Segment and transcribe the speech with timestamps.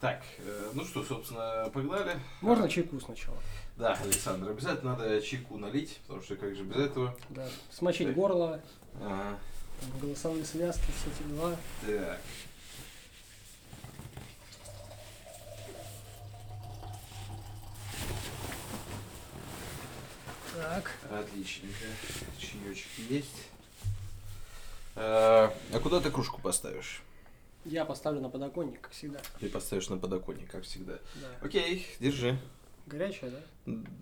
[0.00, 2.18] Так, э, ну что, собственно, погнали.
[2.42, 3.38] Можно чайку сначала?
[3.78, 7.16] Да, Александр, обязательно надо чайку налить, потому что как же без этого.
[7.30, 7.48] Да.
[7.70, 8.16] Смочить Так.
[8.16, 8.60] горло,
[9.02, 9.38] Ага.
[9.80, 11.56] там, голосовые связки, все эти дела.
[11.86, 12.20] Так.
[20.54, 20.92] Так.
[21.10, 21.84] Отличненько.
[22.38, 23.48] Чаечек есть.
[24.94, 27.02] А, а куда ты кружку поставишь?
[27.68, 29.18] Я поставлю на подоконник, как всегда.
[29.40, 31.00] Ты поставишь на подоконник, как всегда.
[31.16, 31.28] Да.
[31.42, 32.38] Окей, держи.
[32.86, 33.40] Горячая, да?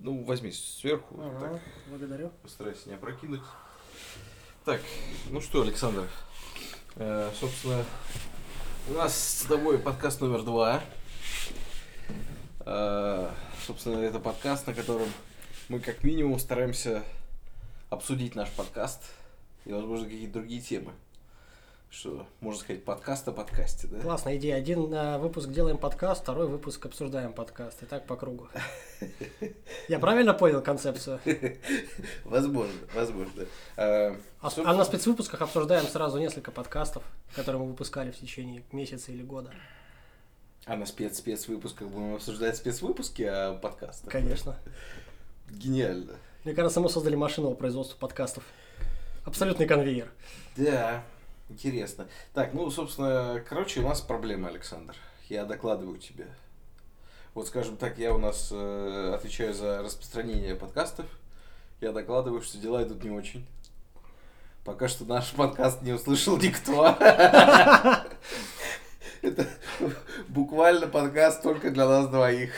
[0.02, 1.16] Ну, возьми сверху.
[1.18, 1.40] Ага.
[1.40, 2.30] Так, Благодарю.
[2.42, 3.40] постарайся не опрокинуть.
[4.66, 4.82] Так,
[5.30, 6.06] ну что, Александр,
[6.96, 7.82] э, собственно,
[8.90, 10.82] у нас с тобой подкаст номер два.
[12.66, 13.30] Э,
[13.66, 15.08] собственно, это подкаст, на котором
[15.70, 17.02] мы как минимум стараемся
[17.88, 19.04] обсудить наш подкаст
[19.64, 20.92] и, возможно, какие-то другие темы.
[21.96, 24.00] Что, можно сказать, подкаст о подкасте, да?
[24.00, 24.56] Классная идея.
[24.56, 27.84] Один э, выпуск делаем подкаст, второй выпуск обсуждаем подкаст.
[27.84, 28.48] И так по кругу.
[29.88, 31.20] Я правильно понял концепцию?
[32.24, 33.44] Возможно, возможно.
[33.76, 37.04] А, собственно, а на спецвыпусках обсуждаем сразу несколько подкастов,
[37.36, 39.52] которые мы выпускали в течение месяца или года.
[40.66, 44.10] А на спец спецвыпусках будем обсуждать спецвыпуски, а подкасты.
[44.10, 44.56] Конечно.
[45.48, 46.16] Гениально.
[46.42, 48.42] Мне кажется, мы создали машину по производству подкастов.
[49.24, 50.10] Абсолютный конвейер.
[50.56, 51.04] Да,
[51.48, 52.08] интересно.
[52.32, 54.96] Так, ну, собственно, короче, у нас проблема, Александр.
[55.28, 56.26] Я докладываю тебе.
[57.34, 61.06] Вот, скажем так, я у нас э, отвечаю за распространение подкастов.
[61.80, 63.46] Я докладываю, что дела идут не очень.
[64.64, 66.96] Пока что наш подкаст не услышал никто.
[69.22, 69.46] Это
[70.28, 72.52] буквально подкаст только для нас двоих.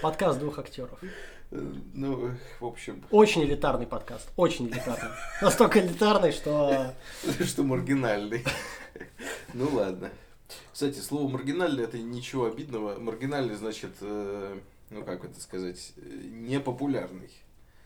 [0.00, 0.98] Подкаст двух актеров.
[1.54, 4.28] Э, Ну, в общем, Очень элитарный подкаст.
[4.36, 5.10] Очень элитарный.
[5.42, 6.92] Настолько элитарный, что...
[7.44, 8.44] что маргинальный.
[9.52, 10.10] Ну ладно.
[10.72, 12.98] Кстати, слово маргинальный это ничего обидного.
[12.98, 14.58] Маргинальный значит, э,
[14.90, 17.30] ну как это сказать, э, непопулярный.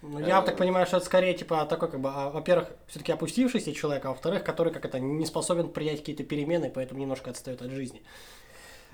[0.00, 3.74] Ну, я так понимаю, что это скорее, типа, такой, как бы, а, во-первых, все-таки опустившийся
[3.74, 7.72] человек, а во-вторых, который, как это, не способен принять какие-то перемены, поэтому немножко отстает от
[7.72, 8.00] жизни.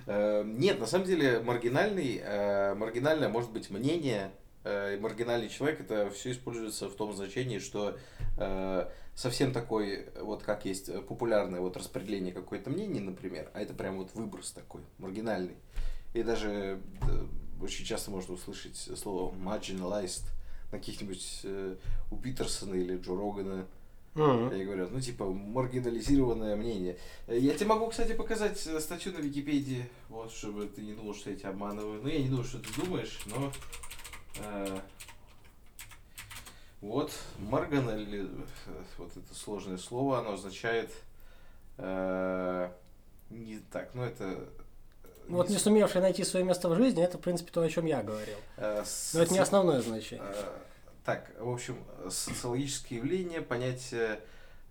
[0.07, 4.31] Нет, на самом деле маргинальный, маргинальное может быть мнение,
[4.65, 7.99] маргинальный человек это все используется в том значении, что
[8.39, 13.75] э, совсем такой, вот как есть э, популярное вот распределение какое-то мнение, например, а это
[13.75, 15.57] прям вот выброс такой, маргинальный.
[16.15, 17.27] И даже э,
[17.63, 20.25] очень часто можно услышать слово marginalized
[20.73, 21.77] на каких-нибудь э,
[22.11, 23.67] у Питерсона или Джо Рогана.
[24.55, 26.97] И говорят, ну, типа, маргинализированное мнение.
[27.27, 31.15] Э, Я тебе могу, кстати, показать э, статью на Википедии, вот, чтобы ты не думал,
[31.15, 32.01] что я тебя обманываю.
[32.01, 33.53] Ну, я не думаю, что ты думаешь, но...
[34.41, 34.79] э,
[36.81, 38.29] вот, марганали...
[38.99, 40.91] Вот это сложное слово, оно означает...
[41.79, 42.71] э,
[43.31, 44.25] не так, ну, это...
[44.25, 44.47] э,
[45.29, 47.87] Ну, Вот не сумевший найти свое место в жизни, это, в принципе, то, о чем
[47.87, 48.37] я говорил.
[48.59, 48.85] э,
[49.15, 50.27] Но это не основное значение.
[50.29, 50.53] Э,
[51.05, 51.77] Так, в общем,
[52.11, 54.21] социологические явления, понятие,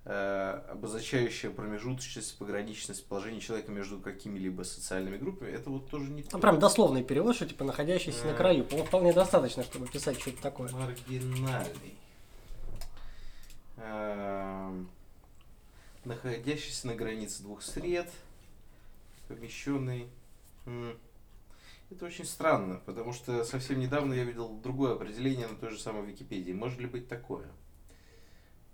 [0.05, 6.39] э, обозначающее промежуточность, пограничность положения человека между какими-либо социальными группами, это вот тоже не Ну,
[6.39, 8.35] прям дословный перевод, что, типа, находящийся на Э.
[8.35, 8.63] краю.
[8.65, 10.69] По-моему, вполне достаточно, чтобы писать что-то такое.
[10.71, 11.95] Маргинальный.
[13.77, 14.89] Эм,
[16.05, 18.11] Находящийся на границе двух сред,
[19.29, 20.09] помещенный.
[20.65, 20.97] М.
[21.89, 26.05] Это очень странно, потому что совсем недавно я видел другое определение на той же самой
[26.05, 26.51] Википедии.
[26.51, 27.47] Может ли быть такое?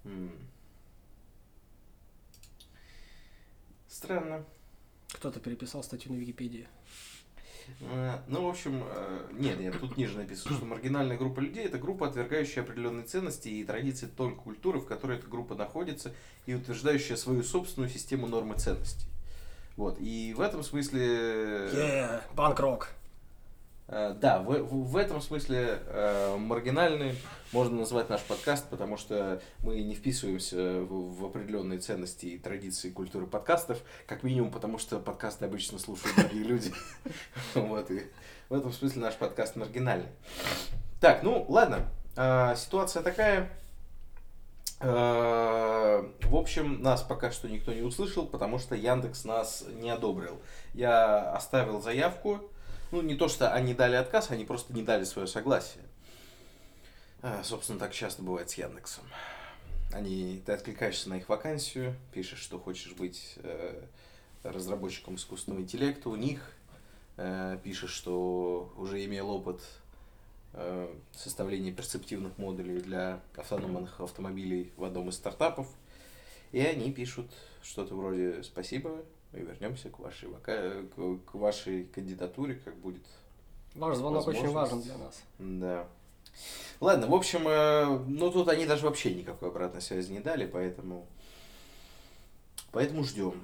[0.05, 0.31] М.
[3.99, 4.45] Странно.
[5.11, 6.69] Кто-то переписал статью на Википедии.
[7.81, 11.77] Э, Ну, в общем, э, нет, нет, тут ниже написано, что маргинальная группа людей это
[11.77, 16.13] группа, отвергающая определенные ценности и традиции той культуры, в которой эта группа находится,
[16.45, 19.05] и утверждающая свою собственную систему норм и ценностей.
[19.75, 21.03] Вот, и в этом смысле...
[21.73, 22.91] Е, панк-рок.
[23.91, 27.15] Э, Да, в, в- этом смысле э, маргинальный
[27.51, 32.91] можно назвать наш подкаст, потому что мы не вписываемся в, в определенные ценности и традиции
[32.91, 36.71] культуры подкастов, как минимум потому, что подкасты обычно слушают другие люди.
[37.55, 38.03] Вот, и
[38.49, 40.09] в этом смысле наш подкаст маргинальный.
[41.01, 43.49] Так, ну ладно, А, ситуация такая.
[44.81, 50.39] Э, В общем, нас пока что никто не услышал, потому что Яндекс нас не одобрил.
[50.73, 52.39] Я оставил заявку,
[52.91, 55.83] ну, не то, что они дали отказ, они просто не дали свое согласие.
[57.21, 59.03] А, собственно, так часто бывает с Яндексом.
[59.91, 63.83] Они, ты откликаешься на их вакансию, пишешь, что хочешь быть э,
[64.43, 66.53] разработчиком искусственного интеллекта у них,
[67.17, 69.61] э, пишешь, что уже имел опыт
[70.53, 75.67] э, составления перцептивных модулей для автономных автомобилей в одном из стартапов,
[76.51, 77.31] и они пишут
[77.63, 79.03] что-то вроде «Спасибо,
[79.33, 80.83] и вернемся к вашей, вока...
[81.25, 83.03] к, вашей кандидатуре, как будет.
[83.75, 85.21] Ваш звонок очень важен для нас.
[85.37, 85.87] Да.
[86.79, 91.05] Ладно, в общем, э, ну тут они даже вообще никакой обратной связи не дали, поэтому...
[92.71, 93.41] Поэтому ждем.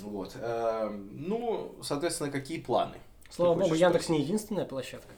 [0.00, 0.36] Вот.
[0.36, 2.96] Э, ну, соответственно, какие планы?
[3.30, 5.12] Слава богу, хочешь Яндекс не единственная площадка,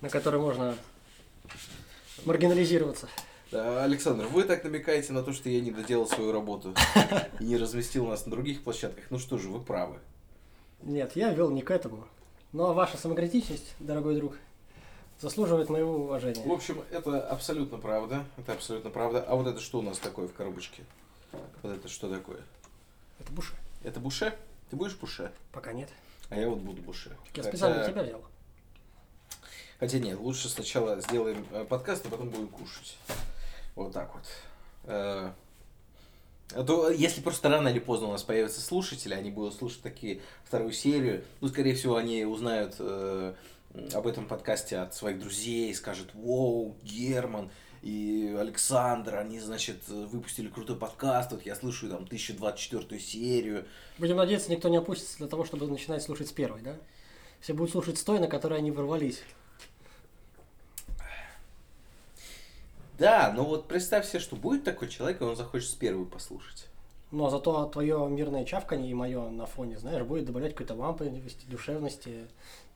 [0.00, 0.76] на которой можно
[2.24, 3.08] маргинализироваться.
[3.52, 6.74] Александр, вы так намекаете на то, что я не доделал свою работу
[7.38, 9.04] и не разместил нас на других площадках.
[9.10, 9.98] Ну что же, вы правы.
[10.82, 12.06] Нет, я вел не к этому.
[12.52, 14.36] Но ваша самокритичность, дорогой друг,
[15.20, 16.42] заслуживает моего уважения.
[16.44, 18.24] В общем, это абсолютно правда.
[18.36, 19.22] Это абсолютно правда.
[19.22, 20.82] А вот это что у нас такое в коробочке?
[21.62, 22.40] Вот это что такое?
[23.20, 23.54] Это буше.
[23.84, 24.34] Это буше?
[24.70, 25.30] Ты будешь буше?
[25.52, 25.88] Пока нет.
[26.30, 27.10] А я вот буду буше.
[27.10, 28.22] Так я Хотя- специально тебя взял.
[29.78, 32.96] Хотя нет, лучше сначала сделаем э, подкаст, а потом будем кушать.
[33.74, 34.24] Вот так вот.
[34.84, 35.32] Э,
[36.54, 40.20] А то, если просто рано или поздно у нас появятся слушатели, они будут слушать такие
[40.44, 43.34] вторую серию, ну, скорее всего, они узнают э,
[43.94, 50.76] об этом подкасте от своих друзей, скажут, воу, Герман и Александр, они, значит, выпустили крутой
[50.76, 53.64] подкаст, вот я слышу там 1024 серию.
[53.98, 56.76] Будем надеяться, никто не опустится для того, чтобы начинать слушать с первой, да?
[57.40, 59.22] Все будут слушать с той, на которой они ворвались.
[62.98, 66.66] Да, но вот представь себе, что будет такой человек, и он захочет с первой послушать.
[67.10, 72.26] Но зато твое мирное чавканье и мое на фоне, знаешь, будет добавлять какой-то ламповости, душевности,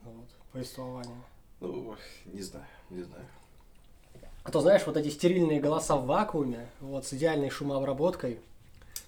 [0.02, 1.16] вот, повествования.
[1.60, 1.96] Ну,
[2.26, 3.24] не знаю, не знаю.
[4.44, 8.38] А то, знаешь, вот эти стерильные голоса в вакууме, вот, с идеальной шумообработкой,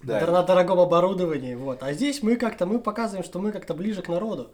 [0.03, 0.25] Да.
[0.27, 1.83] на дорогом оборудовании, вот.
[1.83, 4.51] А здесь мы как-то, мы показываем, что мы как-то ближе к народу,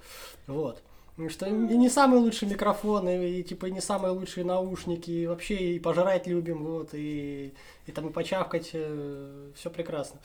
[0.47, 0.83] вот.
[1.29, 5.75] Что и не самые лучшие микрофоны, и типа и не самые лучшие наушники, и вообще
[5.75, 7.55] и пожрать любим, вот, и,
[7.87, 10.19] и там и почавкать, все прекрасно.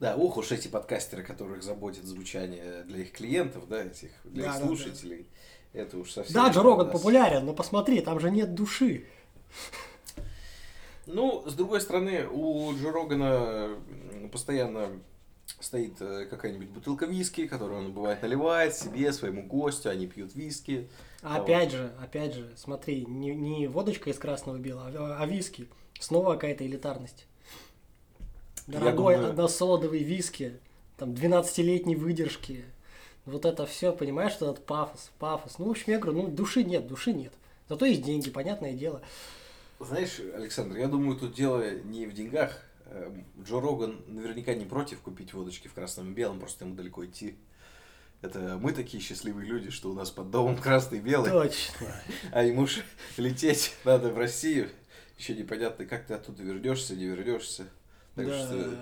[0.00, 4.48] Да, ох уж эти подкастеры, которых заботит звучание для их клиентов, да, этих, для Да,
[4.54, 5.26] их да, слушателей.
[5.72, 6.34] Это уж совсем...
[6.34, 6.92] Да, не Джо про Роган нас.
[6.96, 9.04] популярен, но посмотри, там же нет души.
[11.06, 13.76] Ну, с другой стороны, у Джо Рогана
[14.12, 14.90] м, постоянно
[15.64, 20.88] стоит э, какая-нибудь бутылка виски, которую он бывает наливает себе, своему гостю, они пьют виски.
[21.22, 21.44] А Вот.
[21.44, 25.68] опять же, опять же, смотри, не, не водочка из красного бела, а, а виски.
[26.00, 27.26] Снова какая-то элитарность.
[28.66, 30.58] Я Дорогой думаю- односолодовый виски,
[30.96, 32.64] там 12-летней выдержки.
[33.24, 35.58] Вот это все, понимаешь, что этот пафос, пафос.
[35.58, 37.32] Ну, в общем, я говорю, ну, души нет, души нет.
[37.68, 39.00] Зато есть деньги, понятное дело.
[39.78, 42.60] Знаешь, Александр, я думаю, тут дело не в деньгах.
[42.86, 43.10] Э,
[43.42, 47.36] Джо Роган наверняка не против купить водочки в красном и белом, просто ему далеко идти.
[48.20, 51.30] Это мы такие счастливые люди, что у нас под домом красный и белый.
[51.30, 51.88] Точно.
[52.30, 52.82] А ему же
[53.16, 54.68] лететь надо в Россию.
[55.18, 57.66] Еще непонятно, как ты оттуда вернешься, не вернешься.
[58.14, 58.38] Так Да.
[58.38, 58.76] что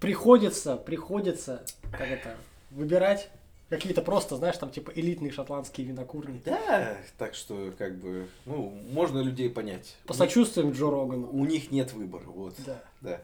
[0.00, 2.36] Приходится, приходится, как это,
[2.70, 3.30] выбирать
[3.68, 6.40] какие-то просто, знаешь, там типа элитные шотландские винокурни.
[6.44, 9.96] да, так что как бы, ну, можно людей понять.
[10.06, 11.28] Посочувствуем Джо Рогану.
[11.30, 12.54] У них нет выбора, вот.
[12.64, 12.82] Да.
[13.00, 13.20] Да.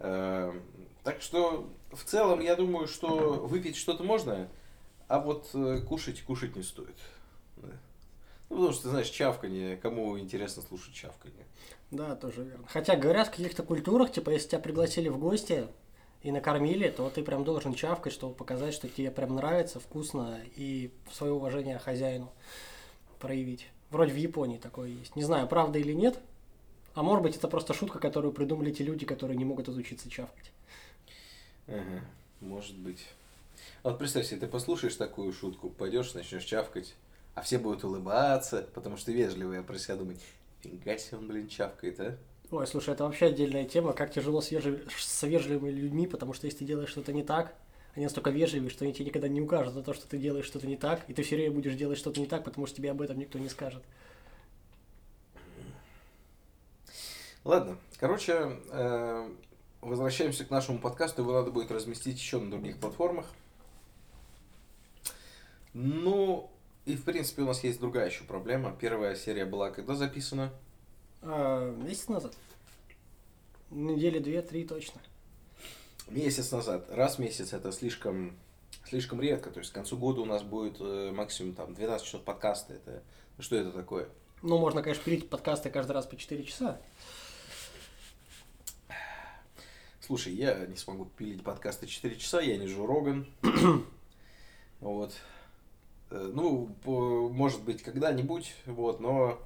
[0.00, 0.62] Эм,
[1.02, 4.48] Так что в целом я думаю, что выпить что-то можно,
[5.06, 6.96] а вот э, кушать кушать не стоит.
[7.56, 7.68] Да.
[8.50, 11.44] Ну, потому что, знаешь, чавканье, кому интересно слушать чавканье.
[11.90, 12.66] Да, тоже верно.
[12.68, 15.68] Хотя говорят, в каких-то культурах, типа, если тебя пригласили в гости
[16.24, 20.90] и накормили, то ты прям должен чавкать, чтобы показать, что тебе прям нравится, вкусно и
[21.12, 22.32] свое уважение хозяину
[23.20, 23.68] проявить.
[23.90, 25.14] Вроде в Японии такое есть.
[25.16, 26.18] Не знаю, правда или нет.
[26.94, 30.50] А может быть, это просто шутка, которую придумали те люди, которые не могут изучиться чавкать.
[31.66, 32.00] Ага,
[32.40, 33.06] может быть.
[33.82, 36.94] А Вот представь себе, ты послушаешь такую шутку, пойдешь, начнешь чавкать,
[37.34, 40.20] а все будут улыбаться, потому что вежливые, про себя думать,
[40.62, 42.16] фига себе он, блин, чавкает, а?
[42.54, 46.46] Ой, слушай, это вообще отдельная тема, как тяжело с, вежли- с вежливыми людьми, потому что
[46.46, 47.52] если ты делаешь что-то не так,
[47.96, 50.68] они настолько вежливые, что они тебе никогда не укажут за то, что ты делаешь что-то
[50.68, 53.02] не так, и ты все время будешь делать что-то не так, потому что тебе об
[53.02, 53.82] этом никто не скажет.
[57.42, 59.30] Ладно, короче, э,
[59.80, 63.26] возвращаемся к нашему подкасту, его надо будет разместить еще на других платформах.
[65.72, 66.48] Ну,
[66.84, 68.76] и в принципе у нас есть другая еще проблема.
[68.80, 70.52] Первая серия была когда записана?
[71.26, 72.34] А, месяц назад?
[73.70, 75.00] Недели две-три точно.
[76.08, 76.86] Месяц назад.
[76.90, 78.36] Раз в месяц это слишком,
[78.86, 79.50] слишком редко.
[79.50, 82.74] То есть к концу года у нас будет э, максимум там 12 часов подкаста.
[82.74, 83.02] Это
[83.38, 84.08] что это такое?
[84.42, 86.78] Ну, можно, конечно, пилить подкасты каждый раз по 4 часа.
[90.00, 93.26] Слушай, я не смогу пилить подкасты 4 часа, я не Джо Роган.
[94.80, 95.14] Вот.
[96.10, 96.68] Э, Ну,
[97.32, 99.40] может быть, когда-нибудь, вот, но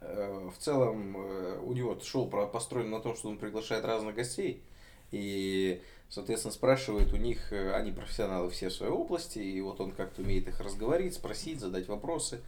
[0.00, 4.62] в целом э, у него шоу построено на том, что он приглашает разных гостей.
[5.10, 9.92] И, соответственно, спрашивает у них, э, они профессионалы все в своей области, и вот он
[9.92, 12.40] как-то умеет их разговорить, спросить, задать вопросы.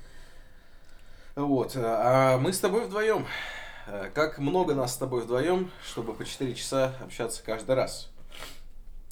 [1.35, 1.73] Вот.
[1.77, 3.27] А мы с тобой вдвоем.
[3.87, 8.11] Э, как много нас с тобой вдвоем, чтобы по 4 часа общаться каждый раз.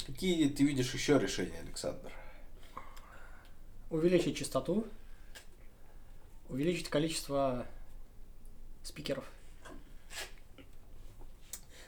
[0.07, 2.11] Какие ты видишь еще решения, Александр?
[3.91, 4.87] Увеличить частоту,
[6.49, 7.67] увеличить количество
[8.91, 9.25] спикеров.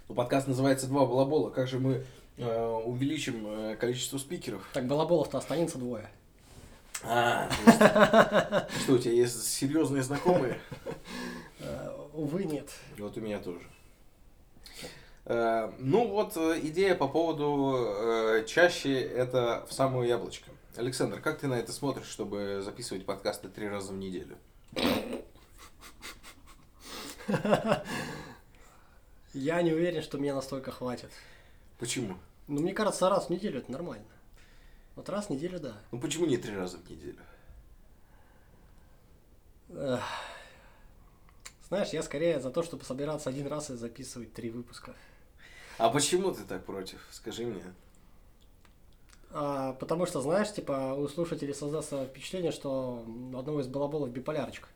[0.08, 1.50] Ну, подкаст называется «Два балабола».
[1.50, 2.04] Как же мы
[2.36, 4.64] э, увеличим э, количество спикеров?
[4.72, 6.08] Так балаболов-то останется двое.
[7.02, 7.50] А,
[8.82, 10.60] что, у тебя есть серьезные знакомые?
[11.58, 12.70] Э, Увы, нет.
[12.98, 13.66] Вот у меня тоже.
[15.24, 20.50] Э, Ну вот э, идея по поводу чаще это в самое яблочко.
[20.76, 24.36] Александр, как ты на это смотришь, чтобы записывать подкасты три раза в неделю?
[29.34, 31.10] Я не уверен, что мне настолько хватит.
[31.78, 32.16] Почему?
[32.48, 34.04] Но мне кажется, раз в неделю это нормально.
[34.94, 35.78] Вот раз в неделю, да.
[35.90, 37.20] Ну почему не три раза в неделю?
[39.70, 40.02] Эх.
[41.68, 44.94] Знаешь, я скорее за то, чтобы собираться один раз и записывать три выпуска.
[45.78, 47.00] А почему ты так против?
[47.10, 47.62] Скажи мне.
[49.30, 54.68] А, потому что, знаешь, типа, у слушателей создастся впечатление, что у одного из балаболов биполярочка.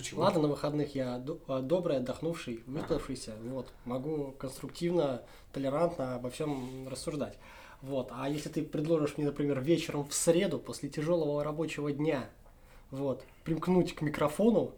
[0.00, 0.22] Почему?
[0.22, 5.20] Ладно, на выходных я а, добрый, отдохнувший, выспавшийся, вот, могу конструктивно,
[5.52, 7.36] толерантно обо всем рассуждать.
[7.82, 12.30] Вот, а если ты предложишь мне, например, вечером в среду, после тяжелого рабочего дня,
[12.90, 14.72] вот, примкнуть к микрофону,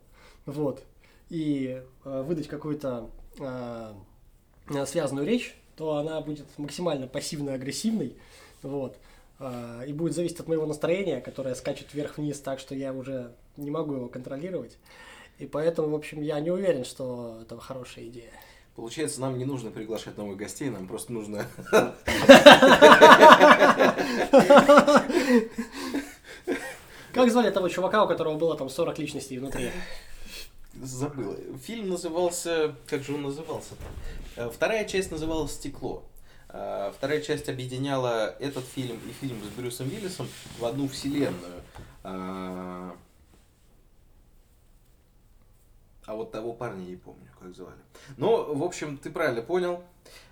[0.45, 0.83] вот,
[1.31, 3.95] и э, выдать какую-то э,
[4.87, 8.17] связанную речь, то она будет максимально пассивно-агрессивной,
[8.63, 8.99] вот,
[9.41, 13.95] и будет зависеть от моего настроения, которое скачет вверх-вниз так, что я уже не могу
[13.95, 14.79] его контролировать.
[15.39, 18.33] И поэтому, в общем, я не уверен, что это хорошая идея.
[18.77, 21.47] Получается, нам не нужно приглашать новых гостей, нам просто нужно...
[27.13, 29.71] Как звали того чувака, у которого было там 40 личностей внутри?
[30.81, 31.37] Забыла.
[31.67, 32.75] Фильм назывался...
[32.87, 33.75] Как же он назывался?
[34.37, 36.03] Э, Вторая часть называлась «Стекло».
[36.53, 40.29] Э, Вторая часть объединяла этот фильм и фильм с Брюсом Уиллисом
[40.59, 41.63] в одну вселенную.
[42.05, 42.91] Э,
[46.05, 47.77] А вот того парня не помню, как звали.
[48.17, 49.83] Но, в общем, ты правильно понял,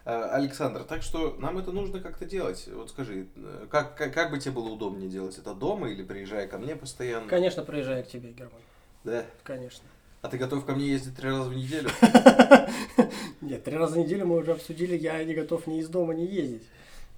[0.04, 0.82] Э, Александр.
[0.84, 2.68] Так что нам это нужно как-то делать.
[2.72, 3.28] Вот скажи,
[3.70, 7.28] как, как, как бы тебе было удобнее делать это дома или приезжая ко мне постоянно?
[7.28, 8.60] Конечно, приезжаю к тебе, Герман.
[9.04, 9.24] Да.
[9.44, 9.84] Конечно.
[10.22, 11.90] А ты готов ко мне ездить три раза в неделю?
[13.40, 16.22] Нет, три раза в неделю мы уже обсудили, я не готов ни из дома, ни
[16.22, 16.62] ездить.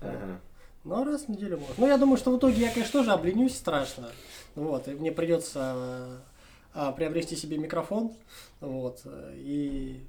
[0.00, 0.40] Ага.
[0.84, 1.74] Ну, раз в неделю можно.
[1.78, 4.10] Ну, я думаю, что в итоге я, конечно, тоже обленюсь страшно.
[4.54, 6.18] Вот, и мне придется э,
[6.74, 8.12] а, приобрести себе микрофон.
[8.60, 9.02] Вот,
[9.34, 10.04] и,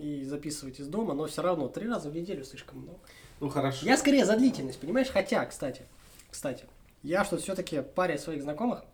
[0.00, 2.98] и записывать из дома, но все равно три раза в неделю слишком много.
[3.40, 3.86] Ну хорошо.
[3.86, 5.08] Я скорее за длительность, понимаешь?
[5.08, 5.82] Хотя, кстати,
[6.30, 6.64] кстати,
[7.02, 8.84] я что все-таки паре своих знакомых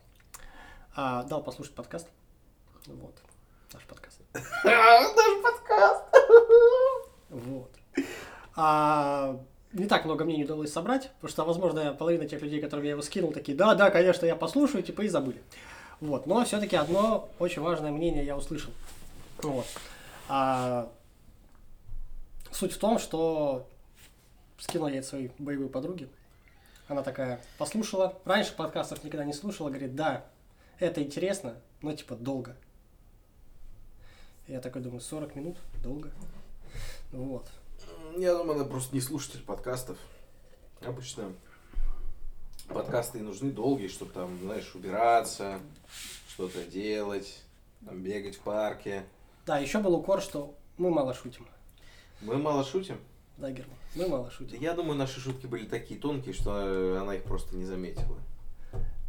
[1.00, 2.08] а, дал послушать подкаст.
[2.86, 3.14] Вот,
[3.72, 4.20] наш подкаст.
[4.64, 6.04] Наш подкаст.
[7.30, 7.70] Вот.
[8.56, 9.40] А,
[9.72, 13.02] не так много мнений удалось собрать, потому что, возможно, половина тех людей, которым я его
[13.02, 15.40] скинул, такие, да, да, конечно, я послушаю, типа, и забыли.
[16.00, 16.26] Вот.
[16.26, 18.72] Но все-таки одно очень важное мнение я услышал.
[19.40, 19.66] Вот.
[20.28, 20.90] А,
[22.50, 23.68] суть в том, что
[24.58, 26.08] скинул я это своей боевой подруге.
[26.88, 28.18] Она такая послушала.
[28.24, 29.68] Раньше подкастов никогда не слушала.
[29.68, 30.24] Говорит, да,
[30.78, 32.56] это интересно, но типа долго.
[34.46, 35.56] Я такой думаю, 40 минут?
[35.82, 36.10] Долго.
[37.12, 37.46] Вот.
[38.16, 39.98] Я думаю, она просто не слушатель подкастов.
[40.80, 41.32] Обычно
[42.68, 45.60] подкасты и нужны долгие, чтобы там, знаешь, убираться,
[46.28, 47.42] что-то делать,
[47.84, 49.04] там, бегать в парке.
[49.46, 51.46] Да, еще был укор, что мы мало шутим.
[52.20, 52.98] Мы мало шутим.
[53.36, 54.60] Да, Герман, мы мало шутим.
[54.60, 58.18] Я думаю, наши шутки были такие тонкие, что она их просто не заметила.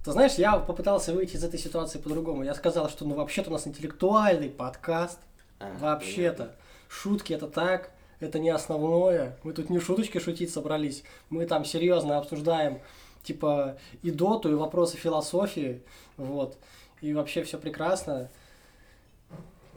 [0.09, 2.41] Ты знаешь, я попытался выйти из этой ситуации по-другому.
[2.41, 5.19] Я сказал, что ну вообще-то у нас интеллектуальный подкаст.
[5.59, 6.55] А, Вообще-то.
[6.87, 9.37] Шутки это так, это не основное.
[9.43, 11.03] Мы тут не шуточки шутить собрались.
[11.29, 12.79] Мы там серьезно обсуждаем,
[13.21, 15.83] типа, и доту, и вопросы философии.
[16.17, 16.57] Вот.
[17.01, 18.31] И вообще все прекрасно.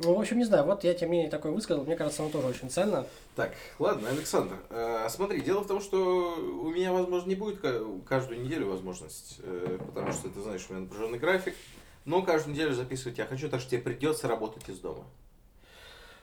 [0.05, 1.85] Ну, в общем, не знаю, вот я тем не менее такое высказал.
[1.85, 3.07] Мне кажется, оно тоже очень ценно.
[3.37, 7.85] Так, ладно, Александр, э, смотри, дело в том, что у меня, возможно, не будет ка-
[8.09, 11.55] каждую неделю возможность, э, потому что, ты знаешь, у меня напряженный график,
[12.05, 15.05] но каждую неделю записывать я хочу, так что тебе придется работать из дома.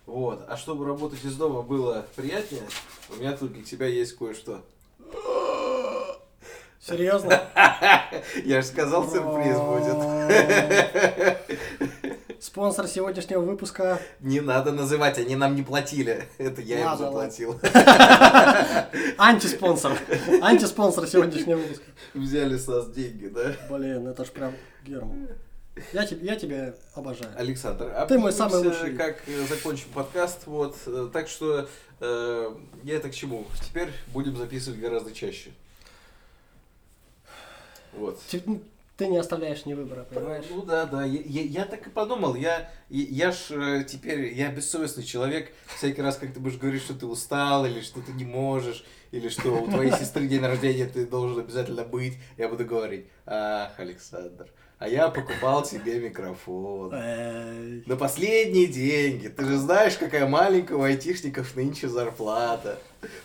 [0.06, 2.64] Вот, а чтобы работать из дома было приятнее,
[3.10, 4.62] у меня тут для тебя есть кое-что.
[6.82, 7.42] Серьезно?
[8.46, 9.98] Я же сказал, сюрприз будет.
[12.42, 14.00] Спонсор сегодняшнего выпуска.
[14.22, 16.24] Не надо называть, они нам не платили.
[16.38, 17.60] Это я им Ладно, заплатил.
[19.18, 19.98] Антиспонсор.
[20.42, 21.84] Антиспонсор сегодняшнего выпуска.
[22.14, 23.56] Взяли с нас деньги, да?
[23.70, 24.54] Блин, это ж прям
[24.86, 25.28] Герман.
[25.94, 27.32] Я, я тебя обожаю.
[27.38, 28.96] Александр, Ты мой самый лучший.
[28.96, 30.76] как э, закончим подкаст, вот.
[30.88, 31.68] Э, Так что
[32.00, 33.46] э, я это к чему?
[33.66, 35.52] Теперь будем записывать гораздо чаще.
[37.94, 38.20] Вот.
[39.00, 40.46] Ты, не оставляешь ни выбора, понимаешь?
[40.50, 44.34] Ну да, да, я, я- я так и подумал, я, я, я ж э, теперь,
[44.34, 48.12] я бессовестный человек, всякий раз, как ты будешь говорить, что ты устал, или что ты
[48.12, 52.66] не можешь, или что у твоей сестры день рождения, ты должен обязательно быть, я буду
[52.66, 54.48] говорить, ах, Александр,
[54.80, 56.92] а я покупал себе микрофон.
[57.86, 59.28] На последние деньги.
[59.30, 62.78] Ты же знаешь, какая маленькая у айтишников нынче зарплата.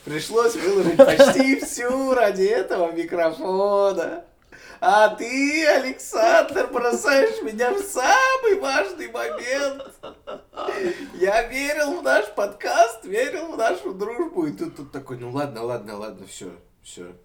[0.04, 4.24] Пришлось выложить почти всю ради этого микрофона.
[4.86, 9.82] А ты, Александр, бросаешь меня в самый важный момент.
[11.14, 14.44] Я верил в наш подкаст, верил в нашу дружбу.
[14.44, 16.50] И тут, тут такой, ну ладно, ладно, ладно, все,
[16.82, 17.16] все.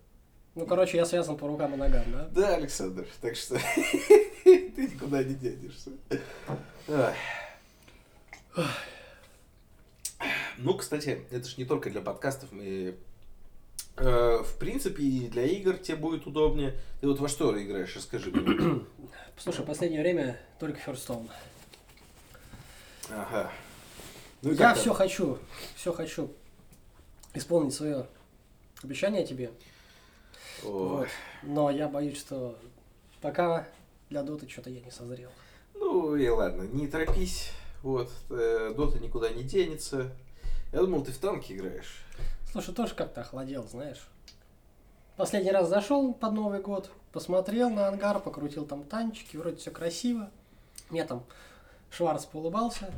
[0.56, 2.30] Ну, короче, я связан по рукам и ногам, да?
[2.32, 3.56] Да, Александр, так что
[4.46, 5.92] ты никуда не денешься.
[10.58, 12.54] Ну, кстати, это же не только для подкастов.
[12.54, 12.96] Мы,
[14.00, 16.76] э, в принципе, и для игр тебе будет удобнее.
[17.02, 18.82] Ты вот во что играешь, расскажи мне.
[19.38, 21.30] Слушай, в последнее время только Ферстон.
[23.10, 23.52] Ага.
[24.42, 25.38] Ну, Я все хочу,
[25.76, 26.32] все хочу
[27.34, 28.08] исполнить свое
[28.84, 29.52] обещание тебе.
[30.64, 30.72] Ой.
[30.72, 31.08] Вот.
[31.44, 32.58] Но я боюсь, что
[33.22, 33.68] пока
[34.10, 35.30] для доты что-то я не созрел.
[35.76, 37.52] Ну и ладно, не торопись.
[37.82, 40.12] Вот, э, Дота никуда не денется.
[40.74, 42.04] Я думал, ты в танки играешь.
[42.52, 44.08] Слушай, тоже как-то охладел, знаешь.
[45.18, 50.32] Последний раз зашел под Новый год, посмотрел на ангар, покрутил там танчики, вроде все красиво.
[50.90, 51.24] Мне там
[51.92, 52.92] Шварц поулыбался,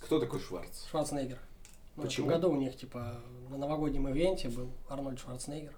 [0.00, 0.86] Кто такой Шварц?
[0.90, 1.38] Шварценеггер.
[1.96, 2.26] Ну, Почему?
[2.26, 5.74] В этом году у них, типа, на новогоднем ивенте был Арнольд Шварценеггер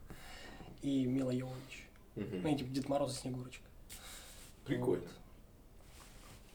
[0.83, 1.89] и Мила Йовович.
[2.17, 2.43] Мгм.
[2.43, 3.65] Ну, и типа Дед Мороз и Снегурочка.
[4.65, 5.09] Прикольно.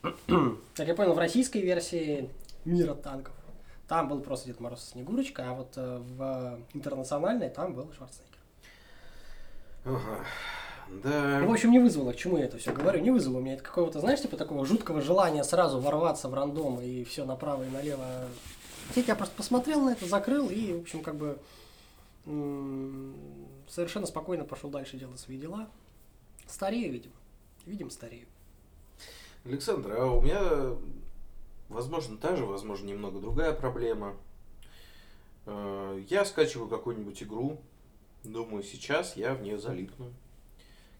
[0.02, 2.30] Как я понял, в российской версии
[2.66, 3.34] Мира танков
[3.90, 8.38] там был просто Дед Мороз и Снегурочка, а вот э, в интернациональной там был Шварценеггер.
[9.84, 10.26] Ага.
[11.04, 11.40] Да.
[11.40, 13.56] Ну, в общем, не вызвало, к чему я это все говорю, не вызвало у меня
[13.56, 17.70] это какого-то, знаешь, типа такого жуткого желания сразу ворваться в рандом и все направо и
[17.70, 18.06] налево.
[18.96, 21.40] Я просто посмотрел на это, закрыл и, в общем, как бы
[23.68, 25.68] совершенно спокойно пошел дальше делать свои дела.
[26.48, 27.14] Старею, видимо.
[27.66, 28.28] Видимо, старею.
[29.46, 30.76] Александр, а у меня,
[31.70, 34.16] возможно, та же, возможно, немного другая проблема.
[35.46, 37.60] Э, Я скачиваю какую-нибудь игру,
[38.24, 40.12] думаю, сейчас я в нее залипну.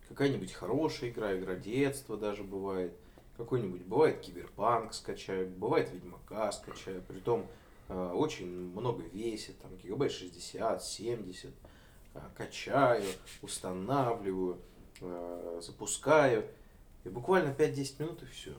[0.08, 2.94] Какая-нибудь хорошая игра, игра детства даже бывает.
[3.38, 7.02] Какой-нибудь, бывает Киберпанк скачаю, бывает Ведьмака скачаю.
[7.08, 7.46] Притом
[7.88, 11.52] э, очень много весит, там гигабайт 60, 70.
[12.16, 13.06] Э, Качаю,
[13.42, 14.58] устанавливаю,
[15.62, 16.46] запускаю.
[17.06, 18.54] И буквально 5-10 минут и все.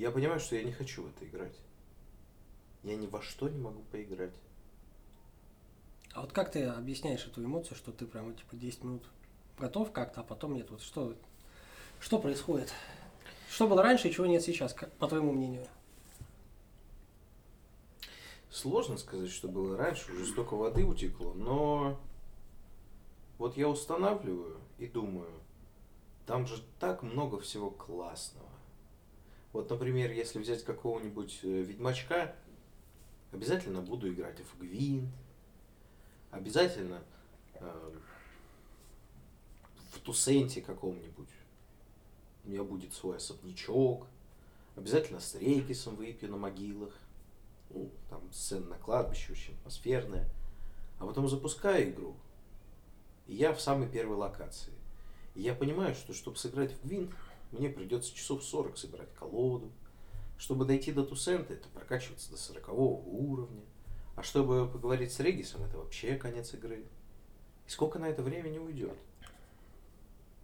[0.00, 1.52] Я понимаю, что я не хочу в это играть.
[2.84, 4.32] Я ни во что не могу поиграть.
[6.14, 9.04] А вот как ты объясняешь эту эмоцию, что ты прямо типа 10 минут
[9.58, 10.70] готов как-то, а потом нет?
[10.70, 11.14] Вот что,
[12.00, 12.72] что происходит?
[13.50, 15.66] Что было раньше и чего нет сейчас, как, по твоему мнению?
[18.48, 22.00] Сложно сказать, что было раньше, уже столько воды утекло, но
[23.36, 25.30] вот я устанавливаю и думаю,
[26.24, 28.49] там же так много всего классного.
[29.52, 32.34] Вот, например, если взять какого-нибудь э, ведьмачка,
[33.32, 35.10] обязательно буду играть в Гвинт,
[36.30, 37.02] обязательно
[37.54, 37.90] э,
[39.92, 41.28] в Тусенте каком-нибудь
[42.44, 44.06] у меня будет свой особнячок,
[44.76, 46.94] обязательно с Рейкисом выпью на могилах,
[47.70, 50.28] ну, там сцена на кладбище очень атмосферная.
[50.98, 52.14] А потом запускаю игру,
[53.26, 54.72] и я в самой первой локации.
[55.34, 57.10] И я понимаю, что чтобы сыграть в Гвинт,
[57.52, 59.70] мне придется часов 40 собирать колоду.
[60.38, 63.62] Чтобы дойти до Тусента, это прокачиваться до 40 уровня.
[64.16, 66.84] А чтобы поговорить с Регисом, это вообще конец игры.
[67.66, 68.96] И сколько на это времени уйдет?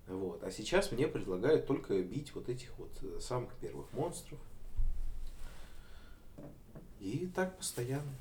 [0.07, 0.43] Вот.
[0.45, 4.39] А сейчас мне предлагают только бить вот этих вот э, самых первых монстров.
[7.01, 8.15] И так постоянно.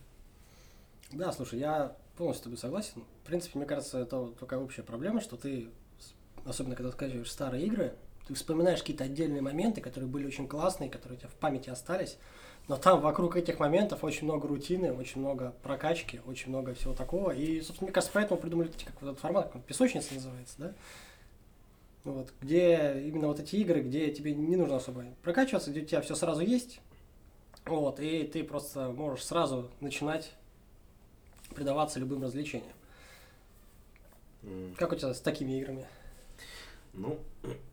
[1.11, 3.03] Да, слушай, я полностью с тобой согласен.
[3.23, 5.69] В принципе, мне кажется, это такая общая проблема, что ты,
[6.43, 7.95] особенно когда скачиваешь старые игры,
[8.27, 12.17] ты вспоминаешь какие-то отдельные моменты, которые были очень классные, которые у тебя в памяти остались,
[12.67, 17.31] но там вокруг этих моментов очень много рутины, очень много прокачки, очень много всего такого.
[17.31, 20.73] И, собственно, мне кажется, поэтому придумали как вот этот формат, как он, песочница называется, да?
[22.03, 26.01] Вот, где именно вот эти игры, где тебе не нужно особо прокачиваться, где у тебя
[26.01, 26.79] все сразу есть.
[27.65, 30.33] Вот, и ты просто можешь сразу начинать
[31.55, 32.73] предаваться любым развлечениям.
[34.43, 34.75] М.
[34.77, 35.87] Как у тебя с такими играми?
[36.93, 37.19] Ну,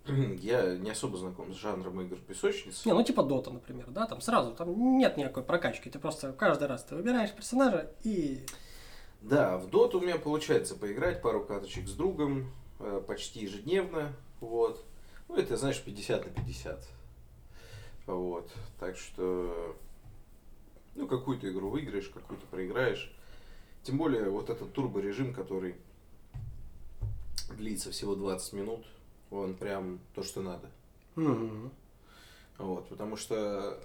[0.06, 2.84] я не особо знаком с жанром игр песочниц.
[2.84, 6.68] Не, ну типа Дота, например, да, там сразу, там нет никакой прокачки, ты просто каждый
[6.68, 8.44] раз ты выбираешь персонажа и...
[9.20, 14.12] Да, в доту у меня получается поиграть пару карточек с другом э, почти ежедневно.
[14.40, 14.84] Вот.
[15.28, 16.84] Ну, это, знаешь, 50 на 50.
[18.06, 18.50] Вот.
[18.80, 19.76] Так что,
[20.96, 23.14] ну, какую-то игру выиграешь, какую-то проиграешь.
[23.84, 25.76] Тем более, вот этот турбо-режим, который
[27.56, 28.84] длится всего 20 минут,
[29.38, 30.70] он прям то, что надо.
[31.16, 31.70] Мгм.
[32.58, 33.80] Вот, потому что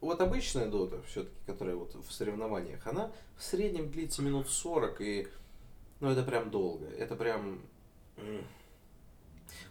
[0.00, 5.28] вот обычная дота, все-таки, которая вот в соревнованиях, она в среднем длится минут 40, и
[6.00, 6.86] ну это прям долго.
[6.86, 7.60] Это прям...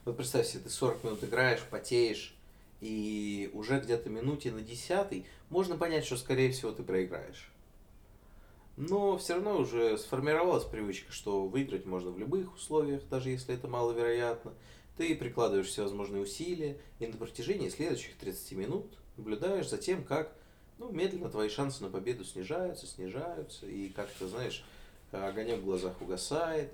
[0.05, 2.35] Вот представь себе, ты 40 минут играешь, потеешь,
[2.79, 7.51] и уже где-то минуте на десятой можно понять, что скорее всего ты проиграешь.
[8.77, 13.67] Но все равно уже сформировалась привычка, что выиграть можно в любых условиях, даже если это
[13.67, 14.53] маловероятно.
[14.97, 18.85] Ты прикладываешь всевозможные усилия, и на протяжении следующих 30 минут
[19.17, 20.35] наблюдаешь за тем, как
[20.77, 24.63] ну, медленно твои шансы на победу снижаются, снижаются, и как ты знаешь,
[25.11, 26.71] огонек в глазах угасает.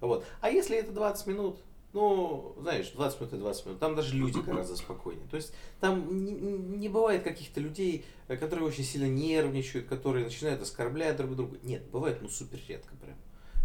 [0.00, 0.24] Вот.
[0.40, 1.58] А если это 20 минут,
[1.92, 5.26] ну, знаешь, 20 минут и 20 минут, там даже люди гораздо спокойнее.
[5.30, 10.62] То есть там не, не бывает каких-то людей, э, которые очень сильно нервничают, которые начинают
[10.62, 11.58] оскорблять друг друга.
[11.62, 13.16] Нет, бывает, ну, супер редко прям.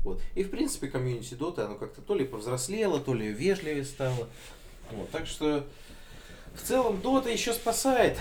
[0.03, 0.21] Вот.
[0.35, 4.27] И, в принципе, комьюнити Доты, оно как-то то ли повзрослело, то ли вежливее стало.
[4.91, 5.09] Вот.
[5.11, 5.63] Так что,
[6.55, 8.17] в целом, Дота еще спасает.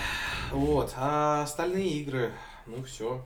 [0.53, 0.93] Вот.
[0.97, 2.33] А остальные игры,
[2.67, 3.23] ну, все.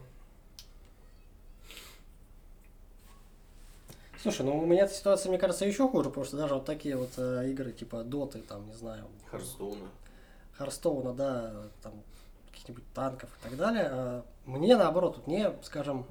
[4.24, 6.96] Слушай, ну у меня эта ситуация, мне кажется, еще хуже, потому что даже вот такие
[6.96, 9.86] вот э, игры, типа Доты, там, не знаю, Харстоуна.
[10.54, 11.92] Харстоуна, да, там,
[12.50, 16.06] каких-нибудь танков и так далее, э, мне наоборот, вот мне, скажем,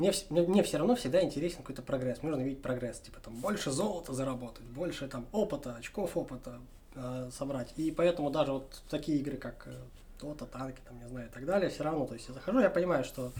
[0.00, 2.22] мне, мне, мне все равно всегда интересен какой-то прогресс.
[2.22, 3.00] Мне нужно видеть прогресс.
[3.00, 6.58] Типа там больше золота заработать, больше там опыта, очков опыта
[6.94, 7.74] э, собрать.
[7.76, 9.76] И поэтому даже вот такие игры, как э,
[10.18, 12.68] Дота, танки, там, не знаю, и так далее, все равно, то есть я захожу, я
[12.68, 13.32] понимаю, что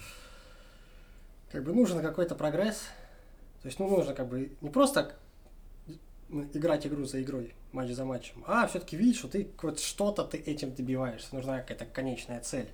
[1.51, 2.83] как бы нужен какой-то прогресс.
[3.63, 5.15] То есть, ну, нужно как бы не просто
[6.31, 10.37] играть игру за игрой, матч за матчем, а все-таки видеть, что ты вот что-то ты
[10.39, 12.71] этим добиваешься, нужна какая-то конечная цель.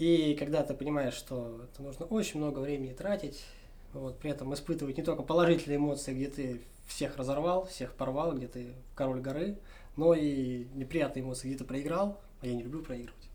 [0.00, 3.44] И когда ты понимаешь, что это нужно очень много времени тратить,
[3.92, 8.48] вот, при этом испытывать не только положительные эмоции, где ты всех разорвал, всех порвал, где
[8.48, 9.58] ты король горы,
[9.96, 13.28] но и неприятные эмоции, где ты проиграл, а я не люблю проигрывать.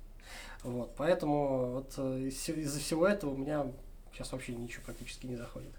[0.63, 3.67] Вот, поэтому вот э, из-за всего этого у меня
[4.11, 5.69] сейчас вообще ничего практически не заходит.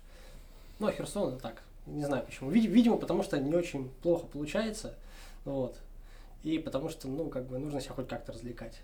[0.78, 2.52] Ну, а Херсон это так, не знаю почему.
[2.52, 4.94] Вид- Видимо, потому что не очень плохо получается,
[5.44, 5.76] вот.
[6.44, 8.78] И потому что, ну, как бы нужно себя хоть как-то развлекать.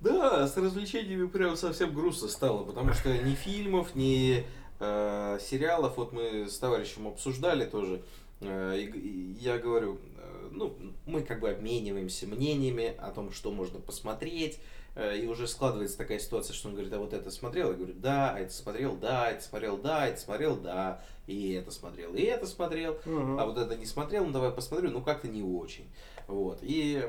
[0.00, 4.44] Да, с развлечениями прям совсем грустно стало, потому что ни фильмов, ни
[4.78, 8.02] э, сериалов, вот мы с товарищем обсуждали тоже,
[8.40, 13.30] э, и, г- и я говорю, э, ну, мы как бы обмениваемся мнениями о том,
[13.30, 14.58] что можно посмотреть,
[14.96, 17.68] э, и уже складывается такая ситуация, что он говорит, а вот это смотрел?
[17.72, 21.70] Я говорю, да, а это смотрел, да, это смотрел, да, это смотрел, да, и это
[21.70, 23.38] смотрел, и это смотрел, Мгм.
[23.38, 25.84] а вот это не смотрел, ну давай посмотрю, ну как-то не очень.
[26.26, 26.60] Вот.
[26.62, 27.06] И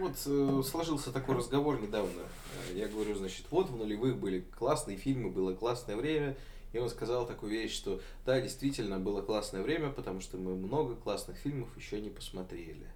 [0.00, 2.22] вот э, сложился такой разговор недавно.
[2.22, 6.36] Э, Я говорю, значит, вот в нулевых были классные фильмы, было классное время.
[6.72, 10.94] И он сказал такую вещь, что да, действительно было классное время, потому что мы много
[10.94, 12.86] классных фильмов еще не посмотрели.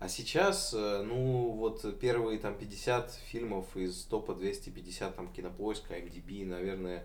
[0.00, 6.44] А сейчас, э, ну, вот первые там 50 фильмов из топа 250 там кинопоиска, MDB,
[6.46, 7.04] наверное,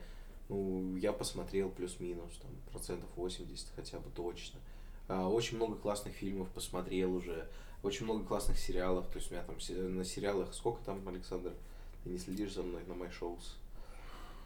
[0.49, 4.59] ну, я посмотрел плюс-минус, там, процентов 80 хотя бы точно.
[5.07, 7.47] А, Очень много классных фильмов посмотрел уже,
[7.83, 9.05] очень много классных сериалов.
[9.07, 9.55] То есть у меня там
[9.97, 11.53] на сериалах сколько там, Александр?
[12.03, 13.37] Ты не следишь за мной на мои шоу?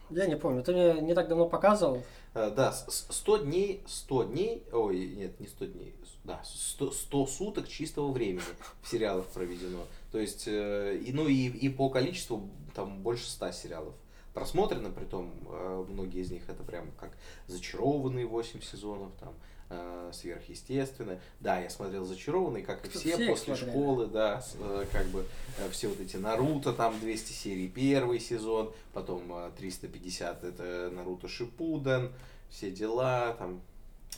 [0.10, 2.04] Я не помню, ты мне не так давно показывал.
[2.34, 5.94] А, Да, с- с- 100 дней, 100 дней, ой, нет, не 100 дней,
[6.26, 8.44] да, 100, 100 суток чистого времени
[8.82, 9.86] в сериалах проведено.
[10.12, 13.94] То есть, э, и, ну и, и по количеству там больше 100 сериалов
[14.34, 17.12] просмотрено, притом э, многие из них это прям как
[17.48, 19.34] зачарованные 8 сезонов, там,
[19.72, 21.20] э, сверхъестественное.
[21.40, 23.70] Да, я смотрел зачарованные, как и Все все, после смотрели.
[23.70, 25.26] школы, да, с, э, как бы
[25.58, 31.28] э, все вот эти Наруто, там 200 серий первый сезон, потом э, 350 это Наруто
[31.28, 32.12] Шипуден,
[32.50, 33.62] все дела, там,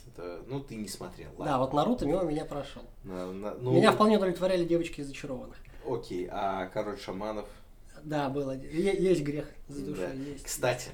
[0.08, 1.58] это, ну ты не смотрел, Да, ладно.
[1.58, 2.82] вот Наруто мимо меня прошел.
[3.04, 5.56] На- на- ну, Меня вполне удовлетворяли девочки из зачарованных.
[5.86, 7.46] Окей, а Король Шаманов?
[8.02, 8.56] Да, было.
[8.56, 10.12] Е- есть грех за душой, Да.
[10.12, 10.44] есть.
[10.44, 10.88] Кстати,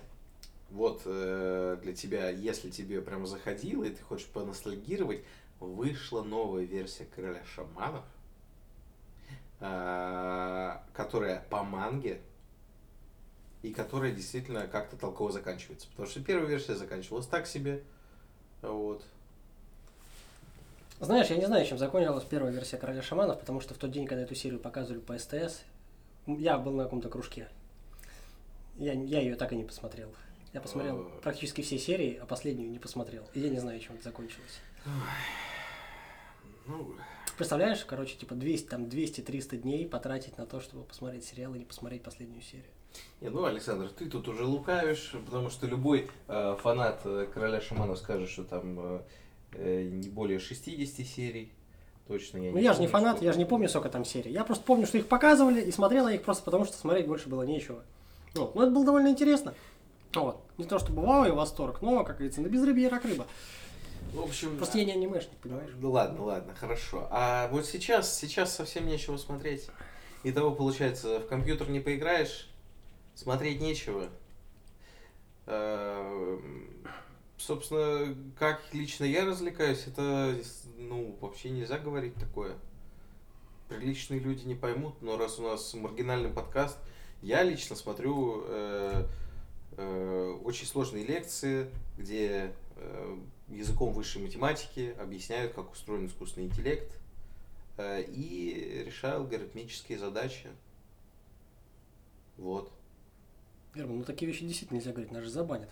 [0.70, 5.22] вот э, для тебя, если тебе прям заходило, и ты хочешь поностальгировать,
[5.58, 8.04] вышла новая версия Короля Шаманов,
[9.60, 12.20] э, которая по манге,
[13.62, 15.88] и которая действительно как-то толково заканчивается.
[15.90, 17.82] Потому что первая версия заканчивалась так себе.
[18.62, 19.04] Вот.
[21.00, 24.06] Знаешь, я не знаю, чем закончилась первая версия Короля Шаманов, потому что в тот день,
[24.06, 25.62] когда эту серию показывали по СТС,
[26.26, 27.48] я был на каком-то кружке.
[28.76, 30.10] Я, я ее так и не посмотрел.
[30.52, 31.20] Я посмотрел А.
[31.20, 33.24] практически все серии, а последнюю не посмотрел.
[33.34, 34.60] И я не знаю, чем это закончилось.
[36.66, 36.94] Ну,
[37.36, 41.64] Представляешь, короче, типа 200, там 200-300 дней потратить на то, чтобы посмотреть сериал и не
[41.64, 42.66] посмотреть последнюю серию.
[43.22, 47.96] не, ну, Александр, ты тут уже лукавишь, потому что любой э, фанат э, Короля Шаманов
[47.96, 49.00] скажет, что там э,
[49.52, 51.50] э, не более 60 серий.
[52.08, 54.32] Точно я Ну я же не фанат, я же не помню, сколько там серий.
[54.32, 57.44] Я просто помню, что их показывали, и смотрела их просто потому, что смотреть больше было
[57.44, 57.84] нечего.
[58.34, 58.54] Вот.
[58.54, 59.54] Ну, это было довольно интересно.
[60.14, 60.42] Вот.
[60.58, 63.26] Не то чтобы вау и восторг, но, как говорится, на безрыбье рак рыба.
[64.12, 65.70] В общем, Просто я не анимешник, понимаешь?
[65.76, 67.06] Ну ладно, ладно, хорошо.
[67.10, 69.68] А вот сейчас, сейчас совсем нечего смотреть.
[70.24, 72.48] Итого, получается, в компьютер не поиграешь,
[73.14, 74.08] смотреть нечего.
[75.46, 76.70] Эм,
[77.40, 80.36] Собственно, как лично я развлекаюсь, это,
[80.76, 82.52] ну, вообще нельзя говорить такое.
[83.70, 86.76] Приличные люди не поймут, но раз у нас маргинальный подкаст,
[87.22, 89.06] я лично смотрю э,
[89.76, 93.16] очень сложные лекции, где э,
[93.48, 96.96] языком высшей математики объясняют, как устроен искусственный интеллект,
[97.78, 100.48] э, и решаю алгоритмические задачи.
[102.36, 102.70] Вот.
[103.74, 105.70] Герман, ну такие вещи действительно нельзя говорить, нас же забанят.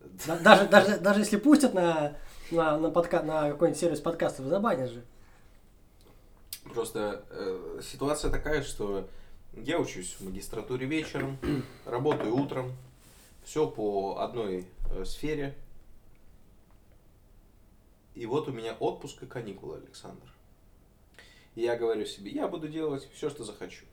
[0.26, 2.16] Да- Даже, даже, даже если пустят на,
[2.50, 5.04] на, на, подка- на какой-нибудь сервис подкастов, забанят же.
[6.72, 9.08] Просто э, ситуация такая, что
[9.54, 11.38] я учусь в магистратуре вечером,
[11.86, 12.72] работаю утром,
[13.48, 15.56] все по одной э, сфере.
[18.14, 20.30] И вот у меня отпуск и каникулы, Александр.
[21.54, 23.86] И я говорю себе, я буду делать все, что захочу.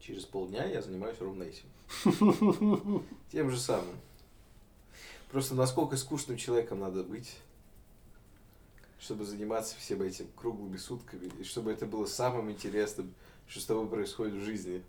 [0.00, 3.04] Через полдня я занимаюсь ровно этим.
[3.30, 3.96] Тем же самым.
[5.30, 7.36] Просто насколько скучным человеком надо быть,
[8.98, 13.12] чтобы заниматься всем этим круглыми сутками, и чтобы это было самым интересным,
[13.46, 14.82] что с тобой происходит в жизни.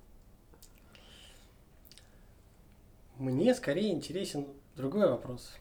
[3.20, 5.52] Мне скорее интересен другой вопрос.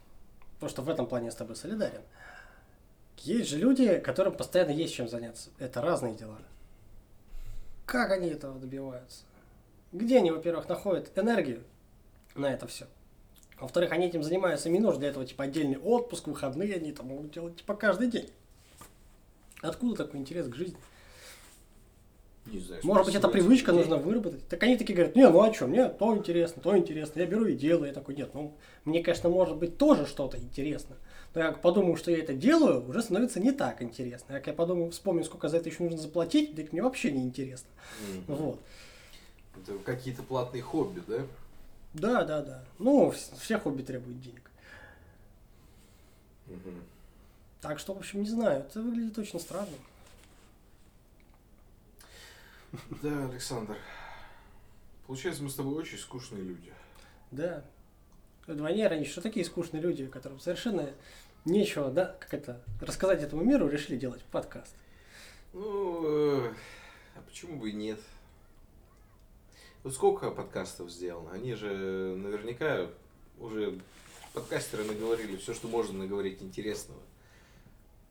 [0.55, 2.03] Потому что в этом плане я с тобой солидарен.
[3.19, 5.51] Есть же люди, которым постоянно есть чем заняться.
[5.59, 6.39] Это разные дела.
[7.87, 9.25] Как они этого добиваются?
[9.93, 11.63] Где они, во-первых, находят энергию
[12.35, 12.87] на это все?
[13.59, 17.03] Во-вторых, они этим занимаются, им не нужно для этого типа отдельный отпуск, выходные, они это
[17.03, 18.31] могут делать типа каждый день.
[19.63, 20.77] Откуда такой интерес к жизни?
[22.47, 22.81] Не знаю.
[22.85, 23.89] Может быть, спросил привычка людей.
[23.89, 24.47] нужно выработать.
[24.49, 27.19] Так они такие говорят, не, ну а что, мне то интересно, то интересно.
[27.21, 27.89] Я беру и делаю.
[27.89, 28.55] Я такой, нет, ну,
[28.85, 30.97] мне, конечно, может быть тоже что-то интересно.
[31.35, 34.35] Но я подумаю, что я это делаю, уже становится не так интересно.
[34.37, 37.69] Как я подумаю, вспомню, сколько за это еще нужно заплатить, так мне вообще не интересно.
[38.29, 38.37] Мгм.
[38.37, 38.61] Вот.
[39.57, 41.19] Это какие-то платные хобби, да?
[41.95, 42.65] Да, да, да.
[42.79, 44.51] Ну, вс- все хобби требуют денег.
[46.47, 46.83] Мгм.
[47.61, 48.61] Так что, в общем, не знаю.
[48.61, 49.67] Это выглядит очень странно.
[53.03, 53.77] Да, Александр.
[55.07, 56.73] Получается, мы с тобой очень скучные люди.
[57.31, 57.65] Да.
[58.47, 60.93] Вдвойне раньше, что такие скучные люди, которым совершенно
[61.45, 64.75] нечего, да, как это, рассказать этому миру, решили делать подкаст.
[65.53, 66.55] Ну, э,
[67.17, 68.01] а почему бы и нет?
[69.83, 71.31] Вот сколько подкастов сделано?
[71.33, 72.89] Они же наверняка
[73.39, 73.81] уже
[74.33, 77.01] подкастеры наговорили все, что можно наговорить интересного.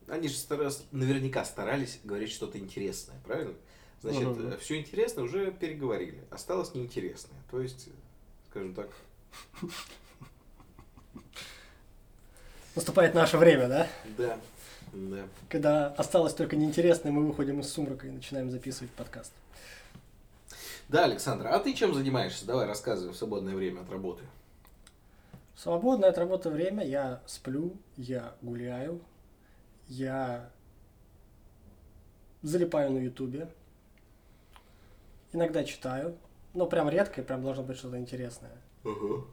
[0.08, 3.54] Они же старались, наверняка старались говорить что-то интересное, правильно?
[4.02, 4.58] Значит, Мгм.
[4.58, 6.22] все интересное уже переговорили.
[6.30, 7.38] Осталось неинтересное.
[7.50, 7.88] То есть,
[8.50, 8.90] скажем так,
[12.74, 13.88] Наступает наше время, да?
[14.18, 14.38] да,
[14.92, 15.24] да.
[15.48, 19.32] Когда осталось только неинтересное, мы выходим из сумрака и начинаем записывать подкаст.
[20.88, 22.44] Да, Александр, а ты чем занимаешься?
[22.46, 24.24] Давай рассказывай в свободное время от работы.
[25.54, 29.00] В свободное от работы время я сплю, я гуляю,
[29.88, 30.50] я
[32.42, 33.48] залипаю на ютубе,
[35.32, 36.16] иногда читаю,
[36.54, 38.52] но прям редко, и прям должно быть что-то интересное.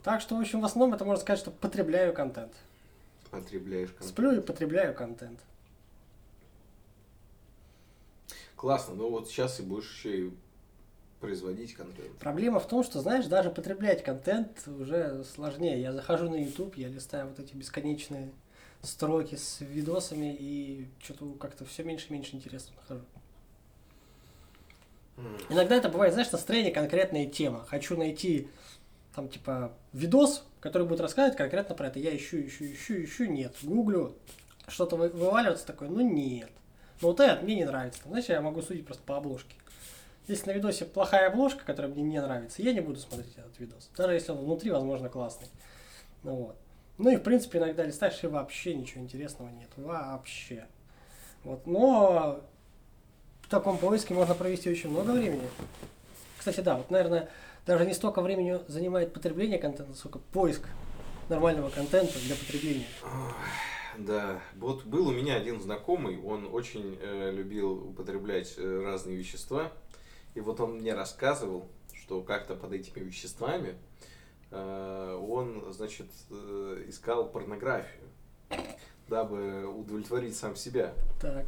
[0.04, 2.54] Так что, в общем, в основном это можно сказать, что потребляю контент.
[3.30, 4.10] Потребляешь контент.
[4.10, 5.40] Сплю и потребляю контент.
[8.56, 10.34] Классно, ну вот сейчас и будешь еще и
[11.20, 12.12] производить контент.
[12.18, 15.82] Проблема в том, что, знаешь, даже потреблять контент уже сложнее.
[15.82, 18.32] Я захожу на YouTube, я листаю вот эти бесконечные
[18.82, 23.06] строки с видосами и что-то как-то все меньше и меньше интересно нахожу.
[25.49, 27.65] Иногда это бывает, знаешь, настроение конкретная тема.
[27.65, 28.47] Хочу найти
[29.15, 31.99] там типа видос, который будет рассказывать конкретно про это.
[31.99, 33.56] Я ищу, ищу, ищу, ищу, нет.
[33.62, 34.15] Гуглю,
[34.67, 36.49] что-то вы- вываливается такое, ну нет.
[37.02, 38.02] Ну вот это мне не нравится.
[38.08, 39.56] Знаешь, я могу судить просто по обложке.
[40.28, 43.89] Если на видосе плохая обложка, которая мне не нравится, я не буду смотреть этот видос.
[43.95, 45.47] Даже если он внутри, возможно, классный.
[46.23, 46.56] Ну вот.
[46.97, 49.69] Ну и в принципе иногда листаешь и вообще ничего интересного нет.
[49.76, 50.65] Вообще.
[51.43, 51.67] Вот.
[51.67, 52.41] Но
[53.44, 55.48] в таком поиске можно провести очень много времени.
[56.38, 57.30] Кстати, да, вот, наверное,
[57.66, 60.68] даже не столько времени занимает потребление контента, сколько поиск
[61.30, 62.88] нормального контента для потребления.
[63.98, 69.72] Да, вот был у меня один знакомый, он очень э, любил употреблять э, разные вещества.
[70.34, 73.76] И вот он мне рассказывал, что как-то под этими веществами
[74.50, 78.10] э, он, значит, э, искал порнографию,
[79.08, 80.94] дабы удовлетворить сам себя.
[81.22, 81.46] Так,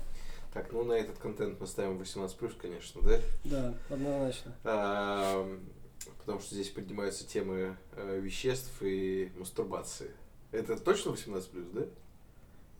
[0.56, 3.20] Так, ну на этот контент мы ставим 18+, конечно, да?
[3.44, 4.56] да, однозначно.
[4.64, 5.46] А,
[6.20, 10.12] потому что здесь поднимаются темы э, веществ и мастурбации.
[10.54, 11.82] Это точно 18+, да?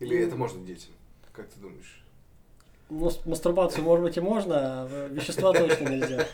[0.00, 0.26] Или Ну.
[0.26, 0.92] это можно детям?
[1.34, 2.02] Как ты думаешь?
[2.88, 6.26] Мас- Мастурбацию, может быть, и можно, а вещества точно нельзя.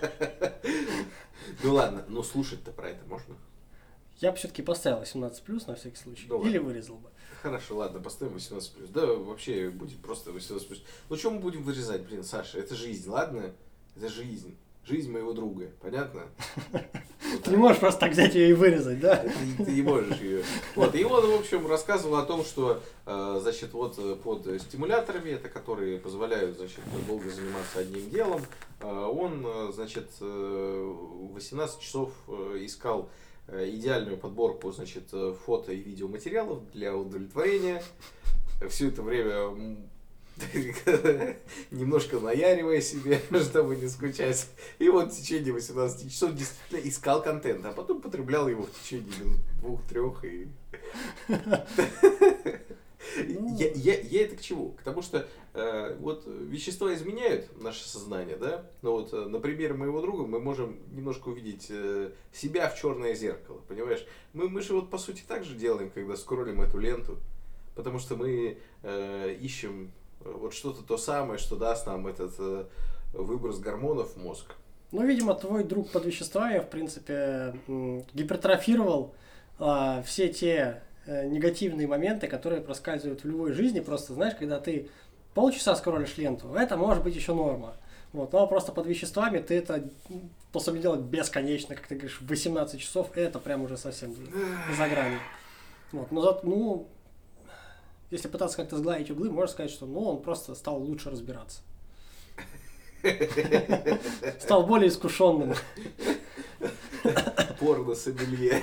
[1.64, 3.34] Ну ладно, но слушать-то про это можно?
[4.18, 6.26] Я бы все-таки поставил 18 плюс на всякий случай.
[6.28, 7.10] Ну Или вырезал бы.
[7.42, 8.92] Хорошо, ладно, поставим 18+.
[8.92, 10.78] Да, вообще будет просто 18+.
[11.08, 12.58] Ну что мы будем вырезать, блин, Саша?
[12.58, 13.52] Это жизнь, ладно?
[13.96, 14.56] Это жизнь.
[14.84, 16.22] Жизнь моего друга, понятно?
[16.70, 16.82] Вот
[17.44, 19.16] Ты не можешь просто так взять ее и вырезать, да?
[19.16, 20.44] Ты, ты не можешь ее.
[20.76, 25.30] Вот, и он, в общем, рассказывал о том, что, э, значит, вот э, под стимуляторами,
[25.30, 28.42] это которые позволяют, значит, долго заниматься одним делом,
[28.80, 30.94] э, он, значит, э,
[31.32, 32.12] 18 часов
[32.56, 33.08] искал
[33.52, 37.82] идеальную подборку, значит, э, фото и видеоматериалов для удовлетворения.
[38.68, 39.76] Все это время
[41.70, 44.46] немножко наяривая себе, чтобы не скучать.
[44.78, 49.12] И вот в течение 18 часов действительно искал контент, а потом потреблял его в течение
[49.20, 50.24] минут двух-трех.
[50.24, 50.48] И...
[53.16, 53.56] Ну.
[53.58, 54.70] Я, я, я это к чему?
[54.70, 58.64] К тому, что э, вот вещества изменяют наше сознание, да?
[58.82, 63.14] Но вот э, на примере моего друга мы можем немножко увидеть э, себя в черное
[63.14, 64.04] зеркало, понимаешь?
[64.32, 67.18] Мы, мы же вот по сути так же делаем, когда скроллим эту ленту,
[67.74, 72.64] потому что мы э, ищем э, вот что-то то самое, что даст нам этот э,
[73.12, 74.54] выброс гормонов в мозг.
[74.90, 77.54] Ну, видимо, твой друг под веществами, в принципе,
[78.12, 79.14] гипертрофировал
[79.58, 83.80] а, все те э, негативные моменты, которые проскальзывают в любой жизни.
[83.80, 84.88] Просто, знаешь, когда ты
[85.34, 87.74] полчаса скроллишь ленту, это может быть еще норма.
[88.12, 89.88] Вот, но просто под веществами ты это
[90.50, 95.18] способен делать бесконечно, как ты говоришь, 18 часов, это прям уже совсем за гранью.
[95.92, 96.88] Вот, но зат- ну,
[98.10, 101.62] если пытаться как-то сгладить углы, можно сказать, что ну, он просто стал лучше разбираться.
[104.40, 105.54] Стал более искушенным.
[107.58, 108.60] Порно сомелье.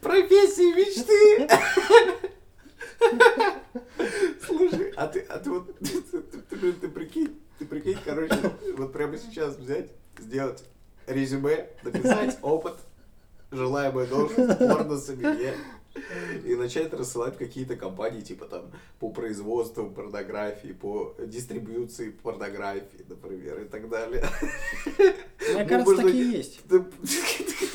[0.00, 1.48] Профессия мечты.
[4.46, 8.34] Слушай, а ты, а ты вот, ты, ты- ты- ты прикинь, ты прикинь, короче,
[8.76, 10.62] вот прямо сейчас взять, сделать
[11.06, 12.74] резюме, написать опыт,
[13.50, 14.06] желаемая
[14.94, 15.54] порно сомелье.
[16.44, 23.64] И начать рассылать какие-то компании, типа там, по производству порнографии, по дистрибьюции порнографии, например, и
[23.66, 24.24] так далее.
[25.54, 26.60] Мне Ну, кажется, такие есть.
[26.68, 26.80] Ты,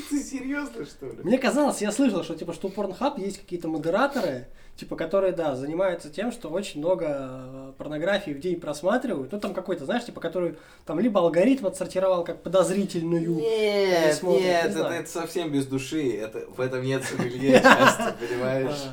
[0.09, 1.23] ты серьезно, что ли?
[1.23, 4.47] Мне казалось, я слышал, что типа что у Pornhub есть какие-то модераторы,
[4.79, 9.31] типа которые, да, занимаются тем, что очень много э, порнографии в день просматривают.
[9.31, 13.35] Ну там какой-то, знаешь, типа который там либо алгоритм отсортировал как подозрительную.
[13.35, 16.15] Нет, смотрят, нет, не это, это совсем без души.
[16.17, 18.85] Это, в этом нет сомелье часто, понимаешь?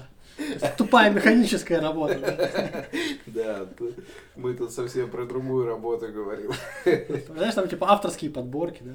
[0.61, 2.49] а, Тупая механическая работа.
[3.27, 3.67] да.
[4.37, 6.53] Мы тут совсем про другую работу говорим.
[7.29, 8.95] Знаешь, там типа авторские подборки, да.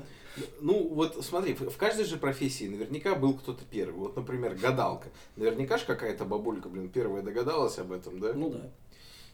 [0.59, 3.95] Ну, вот смотри, в каждой же профессии наверняка был кто-то первый.
[3.95, 5.09] Вот, например, гадалка.
[5.35, 8.33] Наверняка же какая-то бабулька, блин, первая догадалась об этом, да?
[8.33, 8.69] Ну да.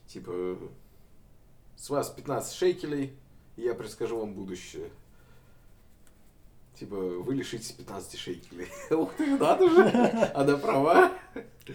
[0.07, 0.57] Типа,
[1.75, 3.13] с вас 15 шекелей,
[3.57, 4.89] я предскажу вам будущее.
[6.79, 8.67] Типа, вы лишитесь 15 шекелей.
[8.91, 10.31] Ух ты, надо же!
[10.33, 11.11] Она права.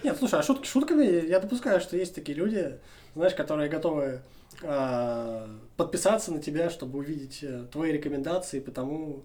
[0.03, 2.79] Нет, слушай, а шутки шутками, я допускаю, что есть такие люди,
[3.15, 4.23] знаешь, которые готовы
[4.63, 9.25] подписаться на тебя, чтобы увидеть э, твои рекомендации по тому,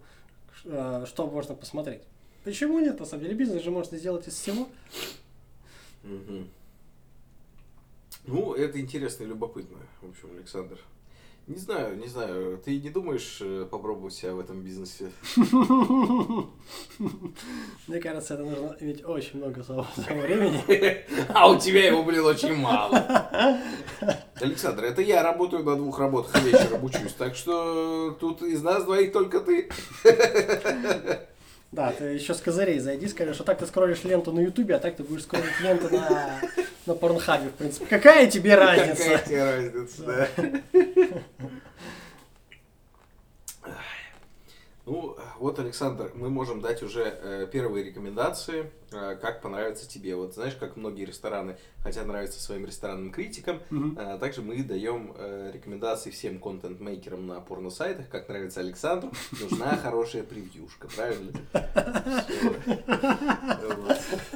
[0.65, 2.01] а, что можно посмотреть.
[2.43, 3.35] Почему нет, на самом деле?
[3.35, 4.67] Бизнес же можно сделать из всего.
[6.03, 6.49] Мгм.
[8.25, 10.79] Ну, это интересно и любопытно, в общем, Александр.
[11.47, 15.11] Не знаю, не знаю, ты не думаешь э, попробовать себя в этом бизнесе?
[17.87, 21.05] Мне кажется, это нужно иметь очень много свободного времени.
[21.29, 23.61] А у тебя его, блин, очень мало.
[24.41, 28.83] Александр, это я работаю на двух работах и вечером учусь, так что тут из нас
[28.83, 29.69] двоих только ты.
[31.71, 34.79] Да, ты еще с козырей зайди, скажи, что так ты скроллишь ленту на Ютубе, а
[34.79, 36.41] так ты будешь скроллить ленту на,
[36.85, 37.85] на Порнхабе, в принципе.
[37.87, 39.03] Какая тебе разница?
[39.03, 40.27] Какая тебе разница, да.
[44.87, 50.15] Ну, вот, Александр, мы можем дать уже э, первые рекомендации, э, как понравится тебе.
[50.15, 53.99] Вот знаешь, как многие рестораны хотят нравиться своим ресторанным критикам, Мгм.
[53.99, 59.11] э, также мы даем э, рекомендации всем контент-мейкерам на порно-сайтах, как нравится Александру,
[59.41, 61.33] нужна хорошая превьюшка, правильно?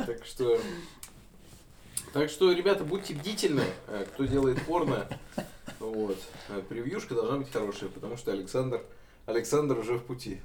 [0.05, 0.59] Так что...
[2.11, 5.07] Так что, ребята, будьте бдительны, э, кто делает порно.
[5.79, 6.17] Вот.
[6.49, 8.81] Э, Превьюшка должна быть хорошая, потому что Александр,
[9.25, 10.39] Александр уже в пути.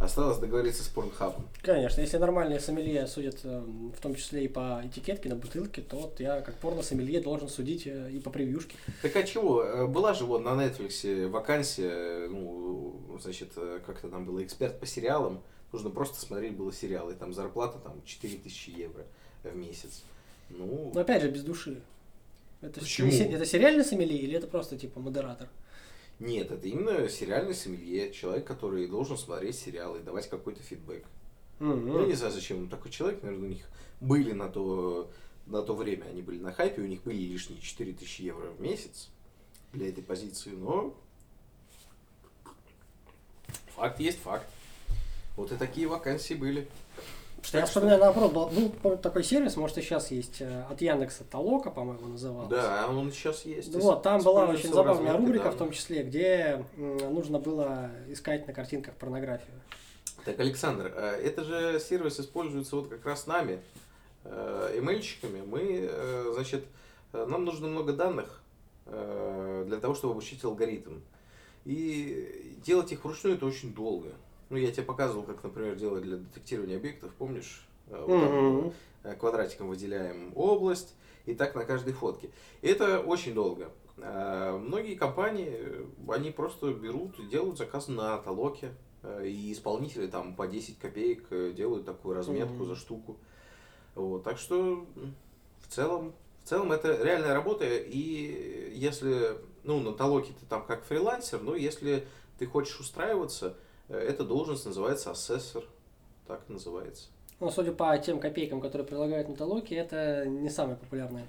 [0.00, 1.46] Осталось договориться с порнхабом.
[1.62, 5.94] Конечно, если нормальные сомелье судят, э, в том числе и по этикетке на бутылке, то
[5.96, 8.76] вот я как порно-сомелье должен судить э, и по превьюшке.
[9.00, 9.62] Так а чего?
[9.62, 14.86] Э, Была же вот на Netflix вакансия, ну, значит, э, как-то там было эксперт по
[14.86, 15.40] сериалам.
[15.72, 17.14] Нужно просто смотреть было сериалы.
[17.14, 19.04] Там зарплата там 4000 евро
[19.44, 20.02] в месяц.
[20.50, 21.80] Ну, Но опять же, без души.
[22.60, 23.10] Это, Почему?
[23.10, 25.48] это сериальный сомелье или это просто типа модератор?
[26.22, 28.12] Нет, это именно сериальный сомелье.
[28.12, 31.04] Человек, который должен смотреть сериалы и давать какой-то фидбэк.
[31.58, 33.64] Ну, я не знаю, зачем им такой человек, наверное, у них
[34.00, 35.10] были на то,
[35.46, 39.10] на то время, они были на хайпе, у них были лишние 4000 евро в месяц
[39.72, 40.96] для этой позиции, но
[43.74, 44.46] факт есть факт.
[45.36, 46.68] Вот и такие вакансии были.
[47.42, 51.24] Что я вспоминаю, наоборот, был, был такой сервис, может и сейчас есть, э, от Яндекса
[51.24, 52.50] Толока, по-моему, назывался.
[52.50, 53.74] Да, он сейчас есть.
[53.74, 55.58] Вот, там была очень в забавная рубрика, в данных.
[55.58, 59.60] том числе, где нужно было искать на картинках порнографию.
[60.24, 63.60] Так, Александр, э, это же сервис используется вот как раз нами,
[64.24, 65.42] эмейльщиками.
[65.44, 66.64] Мы, э, значит,
[67.12, 68.40] нам нужно много данных
[68.86, 71.00] для того, чтобы обучить алгоритм.
[71.64, 74.12] И делать их вручную это очень долго.
[74.52, 77.66] Ну, я тебе показывал, как, например, делать для детектирования объектов, помнишь?
[77.86, 78.72] Э, вот там, Мгм.
[79.02, 80.94] э, квадратиком выделяем область,
[81.24, 82.28] и так на каждой фотке.
[82.60, 83.70] И это очень долго.
[83.96, 85.58] Э, Многие компании,
[86.06, 88.72] они просто берут и делают заказ на толоке,
[89.24, 92.66] и исполнители там по 10 копеек делают такую разметку Мгм.
[92.66, 93.16] за штуку.
[93.94, 94.86] Вот, так что
[95.62, 96.12] в целом,
[96.44, 101.56] в целом это реальная работа, и если, ну, на толоке ты там как фрилансер, но
[101.56, 102.06] если
[102.38, 103.56] ты хочешь устраиваться,
[103.96, 105.64] эта должность называется ассессор,
[106.26, 107.08] так и называется.
[107.40, 111.26] Но судя по тем копейкам, которые предлагают Толоке, это не самое популярное.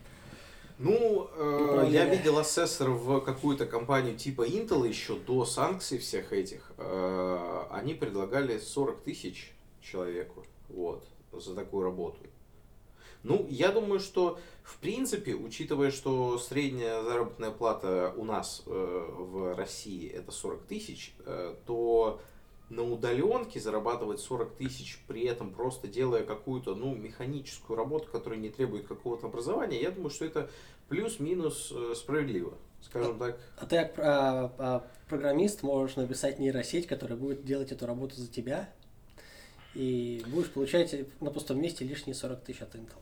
[0.79, 6.71] Ну, э, я видел ассессор в какую-то компанию типа Intel еще до санкций всех этих.
[6.77, 12.17] Э, они предлагали 40 тысяч человеку вот, за такую работу.
[13.23, 19.55] Ну, я думаю, что в принципе, учитывая, что средняя заработная плата у нас э, в
[19.55, 22.21] России это 40 тысяч, э, то
[22.75, 28.49] на удаленке зарабатывать 40 тысяч, при этом просто делая какую-то ну, механическую работу, которая не
[28.49, 30.49] требует какого-то образования, я думаю, что это
[30.89, 32.53] плюс-минус э, справедливо.
[32.81, 37.85] Скажем так, А ты как а, а, программист можешь написать нейросеть, которая будет делать эту
[37.85, 38.69] работу за тебя,
[39.73, 42.97] и будешь получать на пустом месте лишние 40 тысяч от Intel.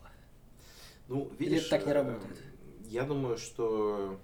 [1.08, 2.38] ну, Или видишь, это так не э, работает?
[2.86, 4.20] Я думаю, что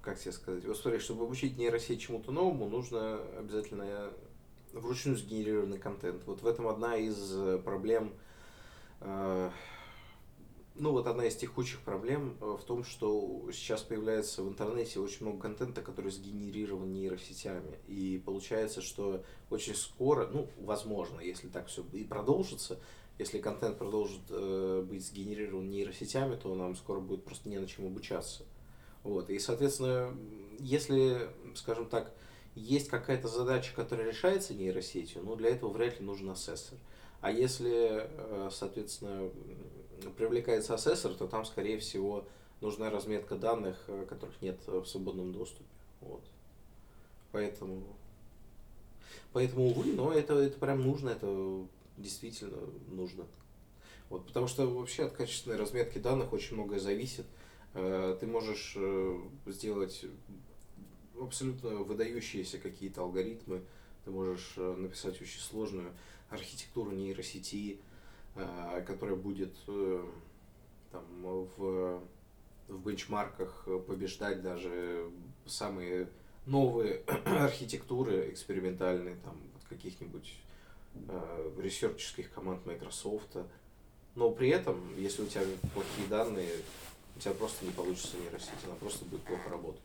[0.00, 4.10] как тебе сказать, вот смотри, чтобы обучить нейросеть чему-то новому, нужно обязательно
[4.72, 6.22] вручную сгенерированный контент.
[6.26, 8.12] Вот в этом одна из э, проблем,
[9.00, 9.50] э,
[10.74, 15.26] ну вот одна из текущих проблем э, в том, что сейчас появляется в интернете очень
[15.26, 17.78] много контента, который сгенерирован нейросетями.
[17.86, 22.78] И получается, что очень скоро, ну, возможно, если так все и продолжится,
[23.18, 27.86] если контент продолжит э, быть сгенерирован нейросетями, то нам скоро будет просто не на чем
[27.86, 28.44] обучаться.
[29.02, 29.30] Вот.
[29.30, 30.14] И, соответственно,
[30.58, 32.12] если, скажем так,
[32.54, 36.78] есть какая-то задача, которая решается нейросетью, ну, для этого вряд ли нужен ассессор.
[37.20, 39.30] А если, э, соответственно,
[40.16, 42.24] привлекается ассессор, то там, скорее всего,
[42.60, 45.64] нужна разметка данных, э, которых нет в свободном доступе.
[46.00, 46.22] Вот.
[47.32, 47.82] Поэтому,
[49.32, 53.24] поэтому, увы, но это, это прям нужно, это действительно нужно.
[54.08, 57.26] Вот, потому что вообще от качественной разметки данных очень многое зависит.
[57.74, 60.04] Э, Ты можешь э, сделать
[61.20, 63.62] абсолютно выдающиеся какие-то алгоритмы,
[64.04, 65.92] ты можешь э, написать очень сложную
[66.30, 67.80] архитектуру нейросети,
[68.86, 69.54] которая будет
[70.92, 72.02] там, в,
[72.68, 75.10] в бенчмарках побеждать даже
[75.46, 76.08] самые
[76.48, 80.34] новые архитектуры экспериментальные, там, от каких-нибудь
[81.08, 83.36] э, ресерческих команд Microsoft.
[84.14, 85.42] Но при этом, если у тебя
[85.74, 86.50] плохие данные,
[87.18, 89.82] у тебя просто не получится нейросеть, она просто будет плохо работать.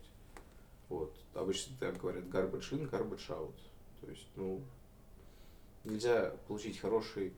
[0.88, 1.16] Вот.
[1.34, 3.56] Обычно так говорят garbage in, garbage out.
[4.02, 4.62] То есть, ну,
[5.84, 7.34] нельзя получить хороший,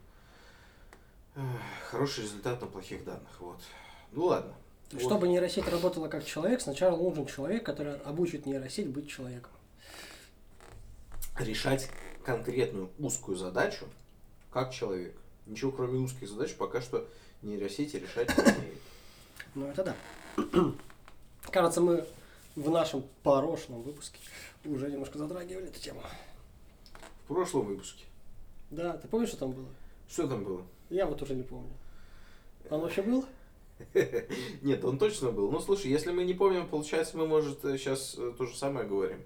[1.35, 1.41] э,
[1.89, 3.39] хороший результат на плохих данных.
[3.39, 3.61] Вот.
[4.11, 4.53] Ну ладно.
[4.91, 5.01] Вот.
[5.01, 9.51] Чтобы нейросеть работала как человек, сначала нужен человек, который обучит нейросеть быть человеком.
[11.39, 11.89] решать
[12.25, 13.85] конкретную узкую задачу
[14.51, 15.15] как человек.
[15.45, 17.07] Ничего кроме узких задач пока что
[17.41, 18.79] нейросети решать не умеют.
[19.55, 19.95] Ну, это да.
[21.51, 22.05] Кажется, мы
[22.55, 24.19] в нашем прошлом выпуске
[24.65, 26.01] уже немножко затрагивали эту тему.
[27.23, 28.03] В прошлом выпуске.
[28.69, 29.67] Да, ты помнишь, что там было?
[30.09, 30.63] Что там было?
[30.89, 31.71] Я вот уже не помню.
[32.69, 33.25] Он вообще был?
[34.61, 35.49] Нет, он точно был.
[35.49, 39.21] Ну, слушай, если мы не помним, получается, мы, может, сейчас то же самое говорим.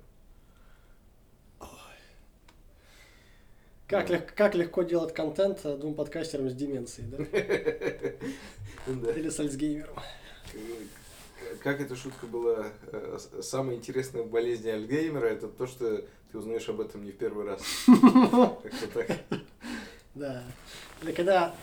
[3.90, 7.24] Как, лег- как легко делать контент э, двум подкастерам с деменцией, да?
[9.14, 9.96] Или с Альцгеймером.
[11.64, 12.68] Как эта шутка была?
[12.92, 17.18] э, с- Самая интересная болезнь Альцгеймера это то, что ты узнаешь об этом не в
[17.18, 17.62] первый раз.
[17.88, 19.18] Как-то так.
[20.14, 20.44] Да.
[21.02, 21.56] Или когда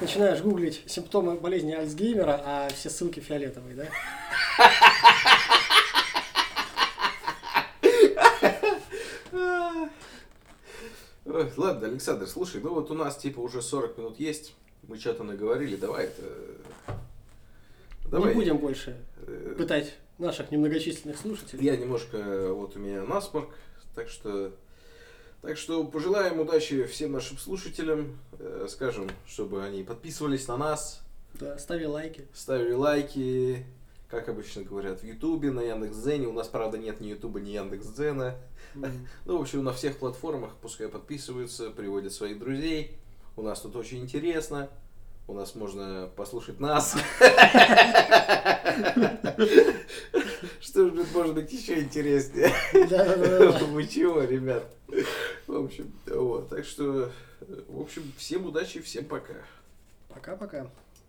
[0.00, 3.86] начинаешь гуглить симптомы болезни Альцгеймера, а все ссылки фиолетовые, да?
[11.26, 14.54] Ой, Ладно, Александр, слушай, ну вот у нас типа уже 40 минут есть.
[14.86, 16.22] Мы что-то наговорили, давай это...
[18.12, 18.96] Не будем больше
[19.26, 21.64] э, пытать наших немногочисленных слушателей.
[21.64, 23.48] Я немножко, э, вот у меня насморк,
[23.94, 24.52] так что,
[25.40, 31.00] так что пожелаем удачи всем нашим слушателям, э, скажем, чтобы они подписывались на нас,
[31.40, 32.28] Да, ставили лайки.
[32.34, 33.64] ставили лайки,
[34.14, 36.28] как обычно говорят, в Ютубе, на Яндекс.Дзене.
[36.28, 38.36] У нас, правда, нет ни Ютуба, ни Яндекс.Дзена.
[38.76, 39.08] М.
[39.24, 42.96] Ну, в общем, на всех платформах пускай подписываются, приводят своих друзей.
[43.36, 44.68] У нас тут очень интересно.
[45.26, 46.96] У нас можно послушать нас.
[50.60, 52.52] Что же может быть еще интереснее?
[52.72, 54.64] Вы чего, ребят?
[55.46, 56.48] В общем, вот.
[56.50, 57.10] Так что,
[57.40, 59.34] в общем, всем удачи, всем пока.
[60.08, 60.70] Пока-пока.